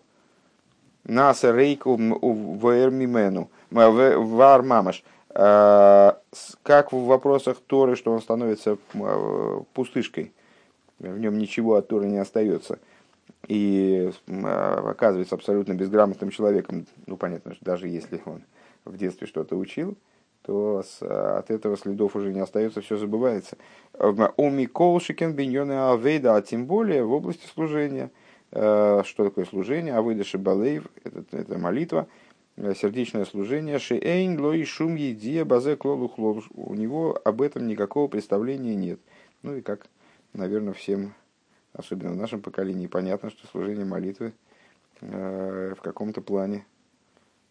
насе 1.05 1.53
рейку 1.53 1.97
вэр 1.97 2.91
мимену 2.91 3.51
вар 3.71 4.63
мамаш. 4.63 5.05
Э, 5.35 6.13
как 6.63 6.93
в 6.93 7.05
вопросах 7.05 7.59
Торы, 7.67 7.95
что 7.97 8.13
он 8.13 8.23
становится 8.23 8.79
пустышкой, 9.75 10.33
в 10.99 11.19
нем 11.19 11.37
ничего 11.37 11.75
от 11.75 11.89
Торы 11.89 12.07
не 12.07 12.17
остается. 12.17 12.79
И 13.49 14.11
оказывается 14.29 15.35
абсолютно 15.35 15.75
безграмотным 15.75 16.31
человеком, 16.31 16.87
ну 17.07 17.19
понятно, 17.19 17.55
что 17.55 17.63
даже 17.63 17.87
если 17.87 18.23
он 18.25 18.41
в 18.87 18.97
детстве 18.97 19.27
что-то 19.27 19.57
учил, 19.57 19.95
то 20.43 20.83
с, 20.83 21.03
от 21.03 21.51
этого 21.51 21.77
следов 21.77 22.17
уже 22.17 22.33
не 22.33 22.41
остается, 22.41 22.81
все 22.81 22.97
забывается. 22.97 23.57
У 23.95 24.51
Миколшикен 24.51 25.35
биньоны 25.35 25.91
авейда, 25.93 26.37
а 26.37 26.43
тем 26.43 26.67
более 26.67 27.05
в 27.05 27.13
области 27.13 27.47
служения. 27.47 28.11
Э, 28.51 29.03
что 29.05 29.25
такое 29.25 29.45
служение? 29.45 29.95
Авейда 29.95 30.25
шибалейв, 30.25 30.87
это, 31.05 31.25
это 31.31 31.59
молитва, 31.59 32.09
э, 32.57 32.75
сердечное 32.75 33.25
служение. 33.25 33.79
Шиэйн 33.79 34.41
лой 34.41 34.65
шум 34.65 34.97
едия 34.97 35.45
базе 35.45 35.77
клолу 35.77 36.13
У 36.55 36.75
него 36.75 37.19
об 37.25 37.41
этом 37.41 37.67
никакого 37.69 38.09
представления 38.09 38.75
нет. 38.75 38.99
Ну 39.43 39.57
и 39.57 39.61
как, 39.61 39.87
наверное, 40.33 40.73
всем, 40.73 41.15
особенно 41.73 42.13
в 42.13 42.17
нашем 42.17 42.43
поколении, 42.43 42.89
понятно, 42.89 43.31
что 43.31 43.47
служение 43.47 43.85
молитвы 43.85 44.33
э, 45.01 45.75
в 45.77 45.81
каком-то 45.81 46.21
плане 46.21 46.67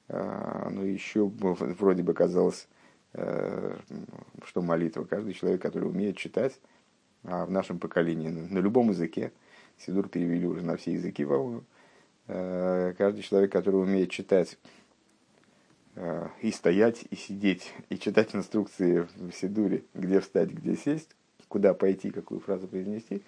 оно 0.09 0.83
еще 0.83 1.31
вроде 1.31 2.03
бы 2.03 2.13
казалось 2.13 2.67
Э, 2.67 2.80
что 3.13 4.61
молитва. 4.61 5.03
Каждый 5.03 5.33
человек, 5.33 5.61
который 5.61 5.89
умеет 5.89 6.17
читать, 6.17 6.59
а 7.23 7.45
в 7.45 7.51
нашем 7.51 7.79
поколении 7.79 8.29
на 8.29 8.59
любом 8.59 8.89
языке, 8.89 9.31
Сидур 9.77 10.07
перевели 10.09 10.45
уже 10.45 10.61
на 10.63 10.77
все 10.77 10.93
языки, 10.93 11.25
по-моему, 11.25 11.63
э, 12.27 12.93
каждый 12.97 13.21
человек, 13.21 13.51
который 13.51 13.81
умеет 13.81 14.11
читать 14.11 14.57
э, 15.95 16.27
и 16.41 16.51
стоять, 16.51 17.05
и 17.09 17.15
сидеть, 17.15 17.73
и 17.89 17.97
читать 17.97 18.35
инструкции 18.35 19.07
в 19.15 19.31
Сидуре, 19.33 19.83
где 19.93 20.19
встать, 20.19 20.49
где 20.51 20.75
сесть, 20.75 21.15
куда 21.47 21.73
пойти, 21.73 22.11
какую 22.11 22.39
фразу 22.39 22.67
произнести, 22.67 23.23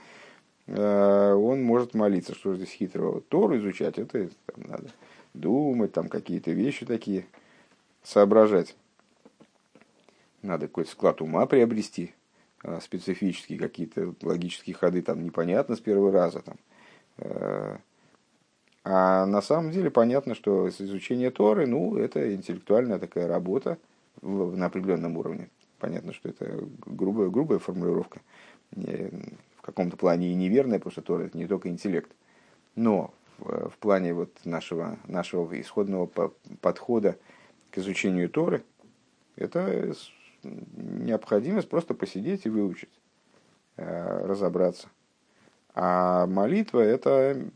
он 0.66 1.62
может 1.62 1.94
молиться. 1.94 2.34
Что 2.34 2.56
здесь 2.56 2.72
хитрого? 2.72 3.20
Тору 3.20 3.58
изучать, 3.58 3.98
это 3.98 4.30
там, 4.46 4.64
надо 4.66 4.90
думать, 5.34 5.92
там 5.92 6.08
какие-то 6.08 6.52
вещи 6.52 6.86
такие, 6.86 7.26
соображать 8.02 8.76
надо 10.44 10.68
какой-то 10.68 10.92
склад 10.92 11.22
ума 11.22 11.46
приобрести, 11.46 12.14
а, 12.64 12.80
специфические 12.80 13.58
какие-то 13.58 14.14
логические 14.22 14.76
ходы 14.76 15.02
там 15.02 15.24
непонятно 15.24 15.76
с 15.76 15.80
первого 15.80 16.12
раза. 16.12 16.42
Там. 16.42 16.58
Э, 17.18 17.78
а 18.84 19.26
на 19.26 19.42
самом 19.42 19.72
деле 19.72 19.90
понятно, 19.90 20.36
что 20.36 20.68
изучение 20.70 21.32
Торы, 21.32 21.66
ну, 21.66 21.98
это 21.98 22.36
интеллектуальная 22.36 23.00
такая 23.00 23.28
работа 23.28 23.78
на 24.22 24.66
определенном 24.66 25.18
уровне. 25.18 25.50
Понятно, 25.80 26.14
что 26.14 26.30
это 26.30 26.66
грубая, 26.86 27.30
грубая 27.30 27.60
формулировка, 27.60 28.22
в 28.72 29.62
каком-то 29.62 29.98
плане 29.98 30.32
и 30.32 30.36
неверная, 30.36 30.80
потому 30.80 30.92
что 30.92 31.02
Тора 31.02 31.24
это 31.24 31.38
не 31.38 31.48
только 31.48 31.70
интеллект. 31.70 32.12
Но 32.76 33.14
в, 33.38 33.74
плане 33.80 34.14
вот 34.14 34.32
нашего, 34.46 34.98
нашего 35.08 35.60
исходного 35.60 36.08
подхода 36.62 37.18
к 37.72 37.78
изучению 37.78 38.30
Торы, 38.30 38.64
это 39.36 39.94
необходимость 40.44 41.70
просто 41.70 41.94
посидеть 41.94 42.46
и 42.46 42.50
выучить, 42.50 42.90
э, 43.78 44.26
разобраться. 44.26 44.88
А 45.76 46.28
молитва– 46.28 46.80
это 46.82 47.50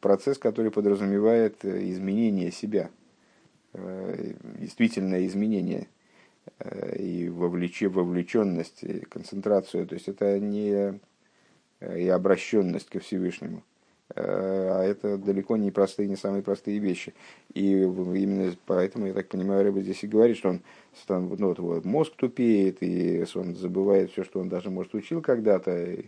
процесс, 0.00 0.38
который 0.38 0.70
подразумевает 0.70 1.64
изменение 1.64 2.50
себя, 2.50 2.90
э, 3.74 4.34
действительное 4.58 5.26
изменение 5.26 5.88
э, 6.58 6.96
и 6.96 7.28
вовлеч... 7.28 7.82
вовлеченность, 7.82 8.82
и 8.82 9.00
концентрацию. 9.00 9.86
То 9.86 9.94
есть 9.94 10.08
это 10.08 10.40
не, 10.40 10.98
и 11.80 12.08
обращенность 12.08 12.88
ко 12.88 13.00
Всевышнему. 13.00 13.62
А 14.18 14.82
это 14.82 15.18
далеко 15.18 15.56
не 15.56 15.70
простые, 15.70 16.08
не 16.08 16.16
самые 16.16 16.42
простые 16.42 16.78
вещи. 16.78 17.14
И 17.52 17.72
именно 17.82 18.54
поэтому, 18.64 19.06
я 19.06 19.12
так 19.12 19.28
понимаю, 19.28 19.64
Рэба 19.64 19.80
здесь 19.80 20.02
и 20.04 20.08
говорит, 20.08 20.38
что 20.38 20.48
он 20.48 20.62
ну, 21.08 21.48
вот, 21.48 21.58
вот, 21.58 21.84
мозг 21.84 22.14
тупеет, 22.16 22.78
и 22.80 23.24
он 23.34 23.54
забывает 23.54 24.10
все, 24.10 24.24
что 24.24 24.40
он 24.40 24.48
даже, 24.48 24.70
может, 24.70 24.94
учил 24.94 25.20
когда-то. 25.20 25.98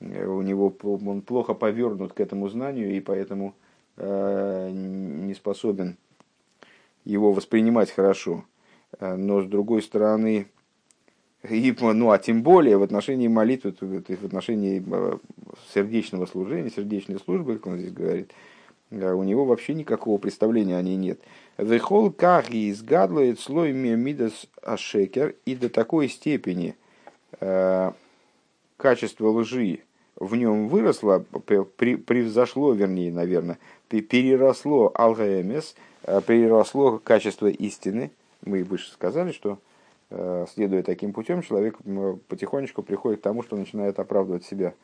У 0.00 0.42
него 0.42 0.74
он 0.82 1.20
плохо 1.20 1.52
повернут 1.52 2.14
к 2.14 2.20
этому 2.20 2.48
знанию, 2.48 2.96
и 2.96 3.00
поэтому 3.00 3.54
э, 3.98 4.70
не 4.72 5.34
способен 5.34 5.98
его 7.04 7.32
воспринимать 7.32 7.90
хорошо. 7.90 8.44
Но 8.98 9.42
с 9.42 9.46
другой 9.46 9.82
стороны, 9.82 10.46
и, 11.48 11.74
ну, 11.80 12.10
а 12.10 12.18
тем 12.18 12.42
более 12.42 12.76
в 12.76 12.82
отношении 12.82 13.28
молитвы, 13.28 13.74
в 13.80 14.24
отношении 14.24 14.82
э, 14.86 15.18
сердечного 15.72 16.26
служения, 16.26 16.70
сердечной 16.70 17.18
службы, 17.18 17.54
как 17.54 17.66
он 17.68 17.78
здесь 17.78 17.92
говорит, 17.92 18.32
э, 18.90 19.12
у 19.12 19.22
него 19.22 19.46
вообще 19.46 19.72
никакого 19.72 20.18
представления 20.18 20.76
о 20.76 20.82
ней 20.82 20.96
нет. 20.96 21.18
Вехол 21.56 22.10
кахи 22.10 22.70
изгадлует 22.70 23.40
слой 23.40 23.72
мидас 23.72 24.48
ашекер, 24.62 25.34
и 25.46 25.54
до 25.54 25.70
такой 25.70 26.10
степени 26.10 26.76
э, 27.40 27.92
качество 28.76 29.28
лжи 29.28 29.80
в 30.16 30.36
нем 30.36 30.68
выросло, 30.68 31.24
превзошло, 31.46 32.74
вернее, 32.74 33.10
наверное, 33.10 33.58
переросло 33.88 34.92
алгаэмес, 34.94 35.74
э, 36.02 36.20
переросло 36.26 36.98
качество 36.98 37.46
истины. 37.46 38.10
Мы 38.44 38.62
выше 38.62 38.90
сказали, 38.92 39.32
что 39.32 39.58
следуя 40.10 40.82
таким 40.82 41.12
путем, 41.12 41.42
человек 41.42 41.78
потихонечку 42.28 42.82
приходит 42.82 43.20
к 43.20 43.22
тому, 43.22 43.42
что 43.42 43.56
начинает 43.56 43.98
оправдывать 43.98 44.44
себя 44.44 44.74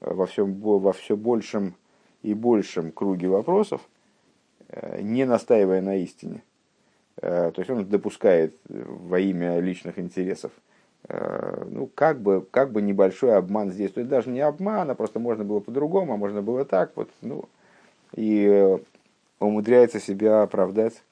э, 0.00 0.12
во, 0.12 0.26
всем, 0.26 0.54
во 0.54 0.92
все 0.92 1.16
большем 1.16 1.74
и 2.22 2.34
большем 2.34 2.92
круге 2.92 3.28
вопросов, 3.28 3.82
э, 4.68 5.00
не 5.02 5.24
настаивая 5.24 5.80
на 5.82 5.96
истине. 5.96 6.42
То 7.20 7.52
есть 7.58 7.68
он 7.68 7.84
допускает 7.84 8.56
во 8.68 9.20
имя 9.20 9.60
личных 9.60 9.98
интересов. 9.98 10.50
Ну, 11.10 11.86
как 11.94 12.20
бы, 12.20 12.44
как 12.50 12.72
бы 12.72 12.80
небольшой 12.80 13.36
обман 13.36 13.70
здесь. 13.70 13.92
То 13.92 14.00
есть 14.00 14.08
даже 14.08 14.30
не 14.30 14.40
обман, 14.40 14.90
а 14.90 14.94
просто 14.94 15.18
можно 15.20 15.44
было 15.44 15.60
по-другому, 15.60 16.14
а 16.14 16.16
можно 16.16 16.40
было 16.40 16.64
так. 16.64 16.92
Вот, 16.96 17.10
ну, 17.20 17.44
и 18.14 18.78
умудряется 19.38 20.00
себя 20.00 20.42
оправдать 20.42 21.02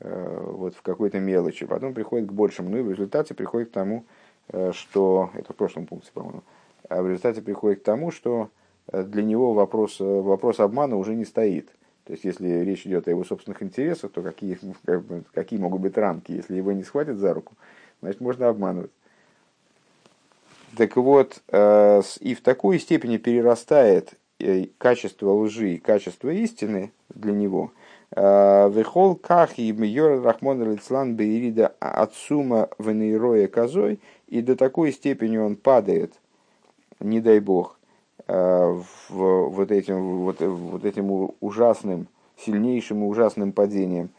вот 0.00 0.74
в 0.74 0.82
какой-то 0.82 1.18
мелочи, 1.18 1.66
потом 1.66 1.94
приходит 1.94 2.28
к 2.28 2.32
большему, 2.32 2.70
ну 2.70 2.78
и 2.78 2.82
в 2.82 2.90
результате 2.90 3.34
приходит 3.34 3.70
к 3.70 3.72
тому, 3.72 4.04
э, 4.48 4.72
что, 4.72 5.30
это 5.34 5.52
в 5.52 5.56
прошлом 5.56 5.86
пункте, 5.86 6.10
по-моему, 6.12 6.42
а 6.88 7.02
в 7.02 7.06
результате 7.06 7.40
приходит 7.40 7.80
к 7.80 7.84
тому, 7.84 8.10
что 8.10 8.50
э, 8.92 9.02
для 9.04 9.22
него 9.22 9.54
вопрос, 9.54 9.98
вопрос 10.00 10.60
обмана 10.60 10.96
уже 10.96 11.14
не 11.14 11.24
стоит. 11.24 11.70
То 12.04 12.12
есть, 12.12 12.24
если 12.24 12.48
речь 12.48 12.86
идет 12.86 13.08
о 13.08 13.10
его 13.10 13.24
собственных 13.24 13.62
интересах, 13.62 14.12
то 14.12 14.22
какие, 14.22 14.58
какие 15.34 15.58
могут 15.58 15.80
быть 15.80 15.96
рамки? 15.96 16.32
Если 16.32 16.56
его 16.56 16.72
не 16.72 16.84
схватят 16.84 17.16
за 17.16 17.32
руку, 17.32 17.54
значит, 18.02 18.20
можно 18.20 18.48
обманывать. 18.48 18.90
Так 20.76 20.94
вот, 20.96 21.42
и 21.50 22.36
в 22.38 22.40
такой 22.42 22.78
степени 22.78 23.16
перерастает 23.16 24.12
качество 24.76 25.30
лжи 25.30 25.74
и 25.74 25.78
качество 25.78 26.28
истины 26.28 26.92
для 27.08 27.32
него– 27.32 27.72
Вехол 28.14 29.16
кахи 29.16 29.72
мьор 29.72 30.22
рахмон 30.22 30.62
лицлан 30.62 31.16
беирида 31.16 31.74
отсума 31.80 32.68
венейроя 32.78 33.48
козой, 33.48 33.98
и 34.28 34.42
до 34.42 34.54
такой 34.56 34.92
степени 34.92 35.38
он 35.38 35.56
падает, 35.56 36.12
не 37.00 37.20
дай 37.20 37.40
бог, 37.40 37.78
в 38.28 38.84
вот 39.10 39.70
этим, 39.70 40.22
вот, 40.22 40.40
вот 40.40 40.84
этим 40.84 41.30
ужасным, 41.40 42.08
сильнейшим 42.38 43.02
и 43.02 43.06
ужасным 43.06 43.52
падением. 43.52 44.10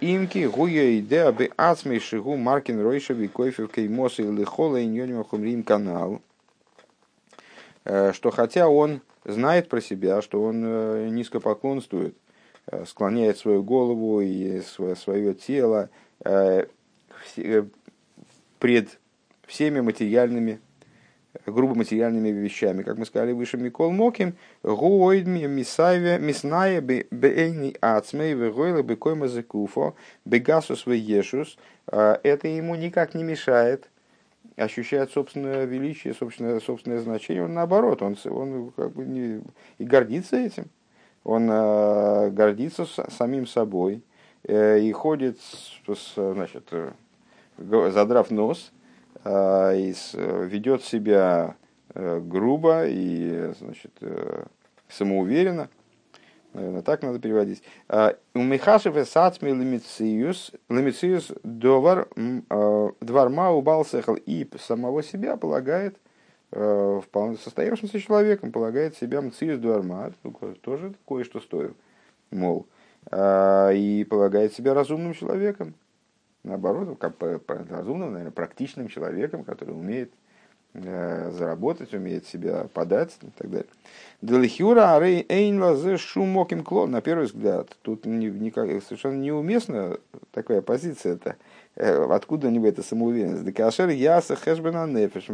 Имки 0.00 0.46
гуя 0.46 0.98
идея 0.98 1.32
бы 1.32 1.50
ацмей 1.56 2.00
шигу 2.00 2.36
маркин 2.36 2.82
ройша 2.82 3.14
викойфев 3.14 3.70
кеймоса 3.70 4.22
или 4.22 4.44
хола 4.44 4.84
иньоним 4.84 5.24
хумрим 5.24 5.62
канал. 5.62 6.20
Что 7.84 8.30
хотя 8.30 8.68
он 8.68 9.00
знает 9.26 9.68
про 9.68 9.80
себя, 9.80 10.22
что 10.22 10.42
он 10.42 10.62
э, 10.64 11.08
низко 11.10 11.40
поклонствует, 11.40 12.16
э, 12.70 12.84
склоняет 12.86 13.38
свою 13.38 13.62
голову 13.62 14.20
и 14.20 14.60
свое, 14.60 15.34
тело 15.34 15.90
э, 16.24 16.66
пред 18.58 18.98
всеми 19.46 19.80
материальными, 19.80 20.60
грубо 21.44 21.74
материальными 21.74 22.28
вещами. 22.28 22.82
Как 22.82 22.98
мы 22.98 23.04
сказали 23.04 23.32
выше, 23.32 23.56
Микол 23.56 23.90
Моким, 23.90 24.34
Гуойдми, 24.62 25.46
Мисайве, 25.46 26.18
Мисная, 26.18 26.80
Бейни 26.80 27.76
Ацмей, 27.80 28.34
Вегойла, 28.34 28.82
Бекойма 28.82 29.28
Зекуфо, 29.28 29.96
Бегасус 30.24 30.86
Веешус. 30.86 31.58
Это 31.86 32.48
ему 32.48 32.74
никак 32.74 33.14
не 33.14 33.22
мешает 33.22 33.88
ощущает 34.56 35.10
собственное 35.10 35.64
величие, 35.64 36.14
собственное, 36.14 36.60
собственное 36.60 37.00
значение, 37.00 37.44
он 37.44 37.54
наоборот, 37.54 38.02
он, 38.02 38.16
он 38.24 38.72
как 38.72 38.92
бы 38.92 39.04
не, 39.04 39.42
и 39.78 39.84
гордится 39.84 40.36
этим. 40.36 40.70
Он 41.24 41.48
э, 41.50 42.30
гордится 42.30 42.86
с, 42.86 43.04
самим 43.10 43.46
собой 43.46 44.02
э, 44.44 44.80
и 44.80 44.92
ходит, 44.92 45.38
с, 45.40 46.14
значит, 46.14 46.68
э, 46.70 46.92
задрав 47.58 48.30
нос, 48.30 48.72
э, 49.24 49.78
и 49.78 49.92
с, 49.92 50.14
ведет 50.14 50.84
себя 50.84 51.56
э, 51.94 52.20
грубо 52.20 52.86
и 52.86 53.52
значит, 53.58 53.92
э, 54.00 54.44
самоуверенно 54.88 55.68
наверное, 56.56 56.82
так 56.82 57.02
надо 57.02 57.18
переводить. 57.18 57.62
А, 57.88 58.16
у 58.34 58.40
Михашев 58.40 58.96
и 58.96 59.04
Сацми 59.04 59.50
Лемициус, 59.50 61.32
Довар 61.42 62.08
а, 62.48 62.90
Дварма 63.00 63.50
убалсехал 63.50 64.14
и 64.14 64.48
самого 64.58 65.02
себя 65.02 65.36
полагает 65.36 65.96
а, 66.52 67.00
вполне 67.00 67.36
состоявшимся 67.36 68.00
человеком, 68.00 68.52
полагает 68.52 68.96
себя 68.96 69.20
Мциус 69.20 69.60
Дварма, 69.60 70.12
тоже 70.62 70.94
кое-что 71.06 71.40
стоит, 71.40 71.76
мол, 72.30 72.66
и 73.12 74.06
полагает 74.10 74.52
себя 74.54 74.74
разумным 74.74 75.14
человеком. 75.14 75.74
Наоборот, 76.42 76.98
как 76.98 77.14
разумным, 77.70 78.12
наверное, 78.12 78.32
практичным 78.32 78.88
человеком, 78.88 79.44
который 79.44 79.72
умеет 79.72 80.12
заработать, 80.82 81.94
умеет 81.94 82.26
себя 82.26 82.66
подать 82.72 83.16
и 83.22 83.30
так 83.36 83.50
далее. 83.50 83.68
Делихюра 84.22 84.98
эйнла 85.00 85.76
зе 85.76 85.96
шумоким 85.96 86.64
клон, 86.64 86.90
на 86.90 87.00
первый 87.00 87.26
взгляд, 87.26 87.76
тут 87.82 88.06
никак, 88.06 88.68
совершенно 88.82 89.16
неуместна 89.16 89.98
такая 90.32 90.62
позиция 90.62 91.14
это 91.14 91.36
Откуда 91.76 92.48
у 92.48 92.50
него 92.50 92.66
эта 92.66 92.82
самоуверенность? 92.82 93.44
Декашер 93.44 93.90
яса 93.90 94.34
хэшбена 94.34 94.86
нефеш, 94.86 95.26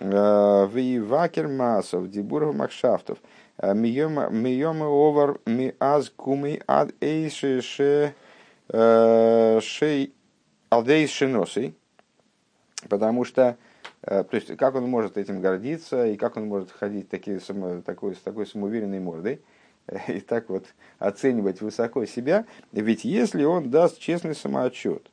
э, 0.00 1.00
вакер 1.00 1.48
массов, 1.48 2.10
дебуров 2.10 2.54
макшафтов, 2.54 3.18
э, 3.58 3.74
мием 3.74 4.82
овар 4.82 5.38
ми 5.44 5.74
аз 5.78 6.08
куми 6.08 6.62
ад 6.66 6.94
эйше 7.02 7.60
ше 7.60 8.14
шей 8.70 10.14
алдейс 10.70 11.10
шиносей, 11.10 11.74
потому 12.88 13.24
что 13.24 13.56
Э, 13.58 13.67
то 14.02 14.28
есть, 14.32 14.56
как 14.56 14.74
он 14.74 14.88
может 14.88 15.16
этим 15.16 15.40
гордиться, 15.40 16.06
и 16.06 16.16
как 16.16 16.36
он 16.36 16.46
может 16.46 16.70
ходить 16.70 17.08
такие, 17.08 17.40
такой, 17.84 18.14
с 18.14 18.18
такой 18.18 18.46
самоуверенной 18.46 19.00
мордой, 19.00 19.40
и 20.08 20.20
так 20.20 20.48
вот 20.48 20.66
оценивать 20.98 21.60
высоко 21.60 22.04
себя, 22.04 22.46
ведь 22.72 23.04
если 23.04 23.44
он 23.44 23.70
даст 23.70 23.98
честный 23.98 24.34
самоотчет 24.34 25.10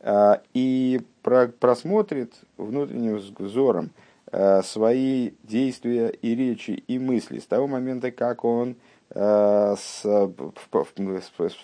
э, 0.00 0.34
и 0.52 1.00
просмотрит 1.22 2.34
внутренним 2.56 3.16
взором 3.38 3.90
э, 4.32 4.62
свои 4.62 5.32
действия 5.42 6.08
и 6.08 6.34
речи 6.34 6.82
и 6.86 6.98
мысли 6.98 7.38
с 7.38 7.46
того 7.46 7.66
момента, 7.66 8.10
как 8.10 8.44
он 8.44 8.76
в 9.08 9.76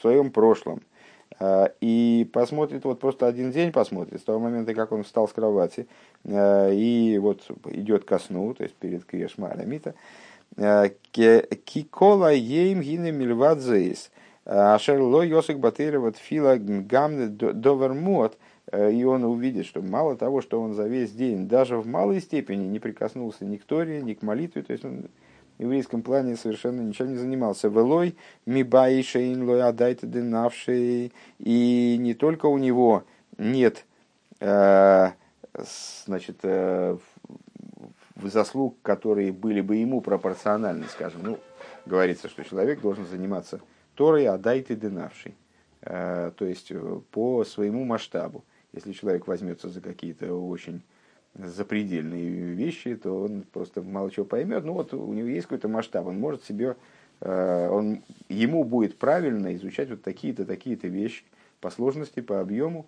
своем 0.00 0.30
прошлом 0.30 0.82
и 1.80 2.28
посмотрит, 2.32 2.84
вот 2.84 3.00
просто 3.00 3.26
один 3.26 3.50
день 3.50 3.72
посмотрит, 3.72 4.20
с 4.20 4.24
того 4.24 4.38
момента, 4.38 4.74
как 4.74 4.92
он 4.92 5.02
встал 5.02 5.26
с 5.28 5.32
кровати, 5.32 5.86
а, 6.24 6.70
и 6.70 7.18
вот 7.18 7.42
идет 7.66 8.04
ко 8.04 8.18
сну, 8.18 8.54
то 8.54 8.62
есть 8.62 8.74
перед 8.76 9.04
Крешма 9.04 9.48
Арамита, 9.48 9.94
а, 10.56 10.88
Кикола 11.10 12.32
ейм 12.32 12.82
гине 12.82 13.12
мильвадзейс, 13.12 14.10
ашерло 14.44 15.22
йосик 15.22 15.58
батыра 15.58 15.98
вот 16.00 16.16
фила 16.16 16.56
гамне 16.56 17.26
довермот, 17.26 18.36
и 18.72 19.04
он 19.04 19.24
увидит, 19.24 19.66
что 19.66 19.82
мало 19.82 20.16
того, 20.16 20.40
что 20.40 20.60
он 20.60 20.74
за 20.74 20.86
весь 20.86 21.12
день, 21.12 21.48
даже 21.48 21.76
в 21.76 21.86
малой 21.86 22.20
степени 22.20 22.66
не 22.66 22.78
прикоснулся 22.78 23.44
ни 23.44 23.56
к 23.56 23.64
Торе, 23.64 24.00
ни 24.02 24.14
к 24.14 24.22
молитве, 24.22 24.62
то 24.62 24.72
есть 24.72 24.84
он 24.84 25.06
еврейском 25.58 26.02
плане 26.02 26.36
совершенно 26.36 26.80
ничем 26.80 27.10
не 27.10 27.16
занимался. 27.16 27.68
Велой, 27.68 28.16
мибай 28.46 29.02
шейн 29.02 29.48
лой 29.48 29.62
адайте 29.62 30.06
денавший. 30.06 31.12
И 31.38 31.96
не 31.98 32.14
только 32.14 32.46
у 32.46 32.58
него 32.58 33.04
нет 33.38 33.84
э, 34.40 35.10
значит, 36.06 36.38
э, 36.42 36.96
заслуг, 38.22 38.76
которые 38.82 39.32
были 39.32 39.60
бы 39.60 39.76
ему 39.76 40.00
пропорциональны, 40.00 40.86
скажем. 40.88 41.22
Ну, 41.22 41.38
говорится, 41.86 42.28
что 42.28 42.44
человек 42.44 42.80
должен 42.80 43.06
заниматься 43.06 43.60
Торой, 43.94 44.26
а 44.26 44.38
дай 44.38 44.62
ты 44.62 44.76
дынавший. 44.76 45.34
То 45.80 46.32
есть 46.38 46.72
по 47.10 47.44
своему 47.44 47.84
масштабу. 47.84 48.44
Если 48.72 48.92
человек 48.92 49.26
возьмется 49.26 49.68
за 49.68 49.80
какие-то 49.80 50.32
очень 50.32 50.82
запредельные 51.34 52.28
вещи, 52.28 52.94
то 52.96 53.22
он 53.22 53.44
просто 53.52 53.82
мало 53.82 54.10
чего 54.10 54.24
поймет. 54.24 54.64
Ну 54.64 54.74
вот 54.74 54.92
у 54.92 55.12
него 55.12 55.28
есть 55.28 55.46
какой-то 55.46 55.68
масштаб, 55.68 56.06
он 56.06 56.18
может 56.18 56.44
себе, 56.44 56.76
э, 57.20 57.68
он, 57.70 58.02
ему 58.28 58.64
будет 58.64 58.98
правильно 58.98 59.54
изучать 59.56 59.90
вот 59.90 60.02
такие-то, 60.02 60.44
такие-то 60.44 60.88
вещи 60.88 61.24
по 61.60 61.70
сложности, 61.70 62.20
по 62.20 62.40
объему. 62.40 62.86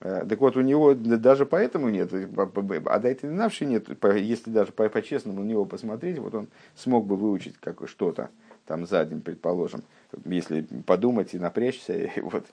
Э, 0.00 0.26
так 0.28 0.40
вот, 0.40 0.56
у 0.56 0.60
него 0.60 0.94
даже 0.94 1.46
поэтому 1.46 1.88
нет, 1.88 2.12
а 2.12 2.98
дайте 2.98 3.28
навши 3.28 3.64
нет, 3.64 3.88
если 4.16 4.50
даже 4.50 4.72
по-честному 4.72 5.42
на 5.42 5.46
него 5.46 5.64
посмотреть, 5.64 6.18
вот 6.18 6.34
он 6.34 6.48
смог 6.76 7.06
бы 7.06 7.16
выучить 7.16 7.56
как 7.58 7.88
что-то 7.88 8.28
там 8.66 8.86
за 8.86 9.04
день, 9.04 9.20
предположим, 9.20 9.82
если 10.24 10.62
подумать 10.86 11.34
и 11.34 11.38
напрячься, 11.38 11.94
и 12.16 12.20
вот 12.20 12.44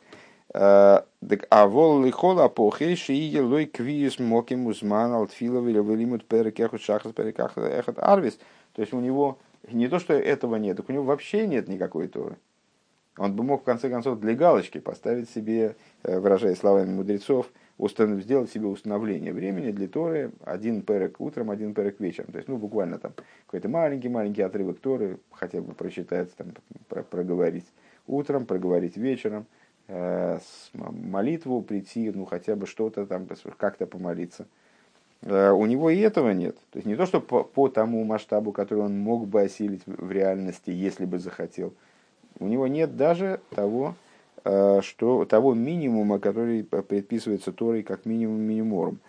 Э, 0.54 1.02
а 1.50 1.68
вол 1.68 2.04
лихола 2.04 2.48
похей 2.48 2.96
шиие 2.96 3.42
лой 3.42 3.66
квиюс 3.66 4.18
моким 4.18 4.66
узман 4.66 5.12
алтфилов 5.12 5.68
или 5.68 5.78
вылимут 5.78 6.26
перекехут 6.26 6.82
шахас 6.82 7.12
переках 7.14 7.58
эхат 7.58 8.00
арвис. 8.00 8.40
То 8.74 8.82
есть 8.82 8.94
у 8.94 9.00
него 9.00 9.38
не 9.72 9.88
то, 9.88 10.00
что 10.00 10.14
этого 10.14 10.56
нет, 10.56 10.78
так 10.78 10.90
у 10.90 10.94
него 10.94 11.04
вообще 11.04 11.46
нет 11.46 11.68
никакой 11.68 12.08
Торы. 12.08 12.38
Он 13.18 13.36
бы 13.36 13.44
мог 13.44 13.62
в 13.62 13.66
конце 13.66 13.90
концов 13.90 14.20
для 14.20 14.34
галочки 14.34 14.80
поставить 14.80 15.30
себе, 15.30 15.76
э, 16.04 16.20
выражая 16.20 16.56
словами 16.56 16.90
мудрецов, 16.90 17.52
установ, 17.78 18.22
сделать 18.22 18.50
себе 18.50 18.68
установление 18.68 19.34
времени 19.34 19.72
для 19.72 19.88
Торы 19.88 20.32
один 20.46 20.82
перек 20.82 21.20
утром, 21.22 21.52
один 21.52 21.76
перек 21.76 22.00
вечером. 22.00 22.32
То 22.32 22.38
есть, 22.38 22.48
ну, 22.48 22.58
буквально 22.58 22.98
там 22.98 23.14
какой-то 23.46 23.70
маленький-маленький 23.70 24.42
отрывок 24.42 24.80
Торы 24.80 25.20
хотя 25.32 25.62
бы 25.62 25.74
прочитать, 25.74 26.34
там, 26.36 26.54
проговорить 27.10 27.68
утром, 28.08 28.48
проговорить 28.48 28.98
вечером– 28.98 29.46
молитву 29.90 31.62
прийти, 31.62 32.12
ну 32.12 32.26
хотя 32.26 32.56
бы 32.56 32.68
что-то 32.68 33.06
там, 33.06 33.28
как-то 33.58 33.88
помолиться. 33.88 34.46
Э, 35.22 35.52
у 35.52 35.66
него 35.66 35.90
и 35.90 36.00
этого 36.00 36.32
нет. 36.32 36.56
То 36.72 36.78
есть 36.78 36.88
не 36.88 36.96
то, 36.96 37.06
что 37.06 37.20
по, 37.22 37.44
по 37.44 37.68
тому 37.68 38.04
масштабу, 38.04 38.52
который 38.52 38.86
он 38.86 39.00
мог 39.00 39.28
бы 39.28 39.42
осилить 39.42 39.82
в 39.86 40.12
реальности, 40.12 40.72
если 40.72 41.06
бы 41.06 41.20
захотел. 41.20 41.74
У 42.40 42.48
него 42.48 42.68
нет 42.68 42.96
даже 42.96 43.42
того, 43.50 43.96
э, 44.46 44.82
что, 44.82 45.26
того 45.26 45.54
минимума, 45.54 46.20
который 46.20 46.64
предписывается 46.64 47.52
Торой 47.52 47.84
как 47.84 48.06
минимум 48.06 48.42
миниморум. 48.42 49.00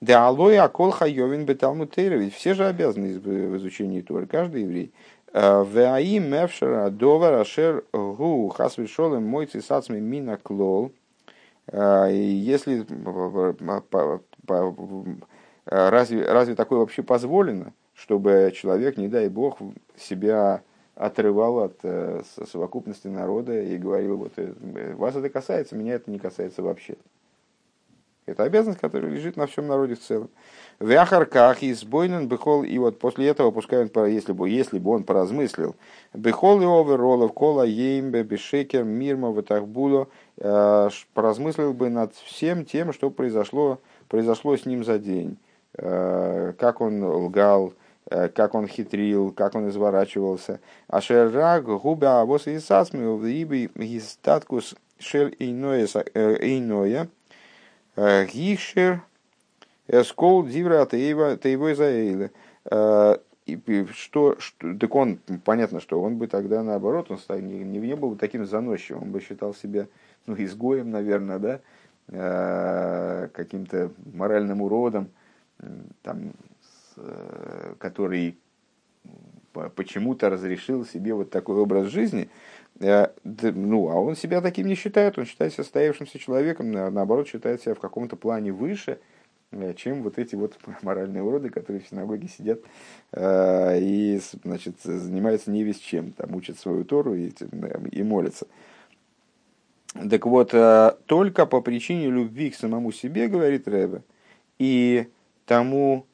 Да 0.00 0.26
алой 0.26 0.56
акол 0.56 0.92
хайовин 0.92 1.44
беталму 1.44 1.86
ведь 1.96 2.34
все 2.34 2.54
же 2.54 2.66
обязаны 2.66 3.18
в 3.18 3.56
изучении 3.58 4.00
Торы, 4.00 4.26
каждый 4.26 4.62
еврей. 4.62 4.92
Ваим 5.32 6.30
мевшера 6.30 6.90
довар 6.90 7.34
ашер 7.40 7.84
хасвишолем 7.92 9.24
мой 9.24 9.46
цисацми 9.46 10.00
мина 10.00 10.36
клол. 10.36 10.92
Если 11.72 12.84
разве, 15.66 16.24
разве 16.24 16.54
такое 16.54 16.80
вообще 16.80 17.02
позволено, 17.02 17.72
чтобы 17.94 18.52
человек, 18.54 18.96
не 18.96 19.08
дай 19.08 19.28
бог, 19.28 19.58
себя 19.96 20.62
отрывал 20.94 21.60
от 21.60 21.78
э, 21.82 22.22
совокупности 22.50 23.06
народа 23.06 23.58
и 23.58 23.78
говорил, 23.78 24.18
вот 24.18 24.32
э, 24.36 24.52
вас 24.96 25.16
это 25.16 25.30
касается, 25.30 25.74
меня 25.74 25.94
это 25.94 26.10
не 26.10 26.18
касается 26.18 26.62
вообще. 26.62 26.96
Это 28.30 28.44
обязанность, 28.44 28.80
которая 28.80 29.10
лежит 29.10 29.36
на 29.36 29.46
всем 29.46 29.66
народе 29.66 29.96
в 29.96 30.00
целом. 30.00 30.30
В 30.78 30.90
Ахарках 30.92 31.62
избойнен 31.62 32.28
бехол, 32.28 32.62
и 32.62 32.78
вот 32.78 32.98
после 32.98 33.26
этого, 33.28 33.50
пускай 33.50 33.82
он, 33.82 34.06
если 34.06 34.32
бы, 34.32 34.48
если 34.48 34.78
бы 34.78 34.92
он 34.92 35.04
поразмыслил, 35.04 35.74
бехол 36.14 36.60
и 36.60 36.64
оверолов, 36.64 37.32
кола 37.32 37.64
еймбе, 37.64 38.22
бешекер, 38.22 38.84
мирма, 38.84 39.30
ватахбуло, 39.30 40.08
э, 40.38 40.88
поразмыслил 41.12 41.74
бы 41.74 41.90
над 41.90 42.14
всем 42.14 42.64
тем, 42.64 42.92
что 42.92 43.10
произошло, 43.10 43.80
произошло 44.08 44.56
с 44.56 44.64
ним 44.64 44.84
за 44.84 44.98
день. 44.98 45.36
Э, 45.76 46.52
как 46.56 46.80
он 46.80 47.02
лгал, 47.02 47.74
э, 48.10 48.28
как 48.28 48.54
он 48.54 48.68
хитрил, 48.68 49.32
как 49.32 49.56
он 49.56 49.68
изворачивался. 49.68 50.60
А 50.86 51.00
шерраг 51.00 51.64
губа 51.64 52.20
авос 52.20 52.46
и 52.46 52.58
сасмил, 52.58 53.22
ибо 53.24 53.56
гистаткус 53.74 54.76
шель 54.98 55.34
иное, 55.38 55.88
гишер, 57.96 59.02
Эскол 59.88 60.46
дивра 60.46 60.86
таева 60.86 61.74
заэйлы. 61.74 62.30
Э, 62.64 63.16
что, 63.92 64.36
что, 64.38 64.74
так 64.78 64.94
он, 64.94 65.18
понятно, 65.44 65.80
что 65.80 66.00
он 66.00 66.16
бы 66.16 66.28
тогда 66.28 66.62
наоборот, 66.62 67.10
он 67.10 67.18
не, 67.40 67.64
не 67.64 67.96
был 67.96 68.10
бы 68.10 68.16
таким 68.16 68.46
заносчивым, 68.46 69.04
он 69.04 69.10
бы 69.10 69.20
считал 69.20 69.54
себя 69.54 69.88
ну, 70.26 70.36
изгоем, 70.38 70.90
наверное, 70.90 71.38
да, 71.38 71.60
э, 72.08 73.28
каким-то 73.32 73.90
моральным 74.14 74.62
уродом, 74.62 75.08
там, 76.02 76.32
э, 76.96 77.74
который 77.78 78.38
почему-то 79.74 80.30
разрешил 80.30 80.86
себе 80.86 81.14
вот 81.14 81.30
такой 81.30 81.56
образ 81.56 81.88
жизни, 81.88 82.30
ну, 82.80 83.88
а 83.88 83.94
он 83.94 84.16
себя 84.16 84.40
таким 84.40 84.66
не 84.66 84.74
считает, 84.74 85.18
он 85.18 85.26
считает 85.26 85.52
себя 85.52 85.64
состоявшимся 85.64 86.18
человеком, 86.18 86.72
наоборот, 86.72 87.28
считает 87.28 87.60
себя 87.60 87.74
в 87.74 87.80
каком-то 87.80 88.16
плане 88.16 88.52
выше, 88.52 88.98
Э, 89.52 89.74
чем 89.74 90.02
вот 90.02 90.18
эти 90.18 90.34
вот 90.34 90.56
моральные 90.82 91.22
уроды, 91.22 91.50
которые 91.50 91.82
в 91.82 91.88
синагоге 91.88 92.28
сидят 92.28 92.60
э, 93.12 93.78
и 93.80 94.20
значит, 94.44 94.80
занимаются 94.82 95.50
не 95.50 95.64
весь 95.64 95.78
чем, 95.78 96.12
там 96.12 96.34
учат 96.34 96.58
свою 96.58 96.84
Тору 96.84 97.14
и, 97.14 97.32
и 97.90 98.02
молятся. 98.02 98.46
Так 100.08 100.24
вот, 100.26 100.54
э, 100.54 100.92
только 101.06 101.46
по 101.46 101.60
причине 101.60 102.06
любви 102.10 102.50
к 102.50 102.54
самому 102.54 102.92
себе, 102.92 103.26
говорит 103.26 103.66
Рэбе, 103.66 104.02
и 104.58 105.08
тому, 105.46 106.06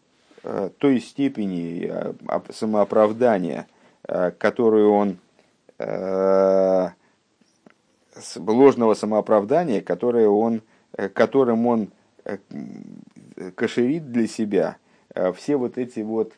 той 0.79 1.01
степени 1.01 1.91
самооправдания, 2.53 3.67
которую 4.39 4.93
он 4.93 5.17
ложного 8.37 8.95
самооправдания, 8.95 9.83
которое 9.83 10.29
он, 10.29 10.63
которым 11.13 11.67
он 11.67 11.91
кошерит 13.55 14.11
для 14.11 14.27
себя 14.27 14.77
э, 15.15 15.33
все 15.33 15.57
вот 15.57 15.79
эти 15.79 16.01
вот 16.01 16.33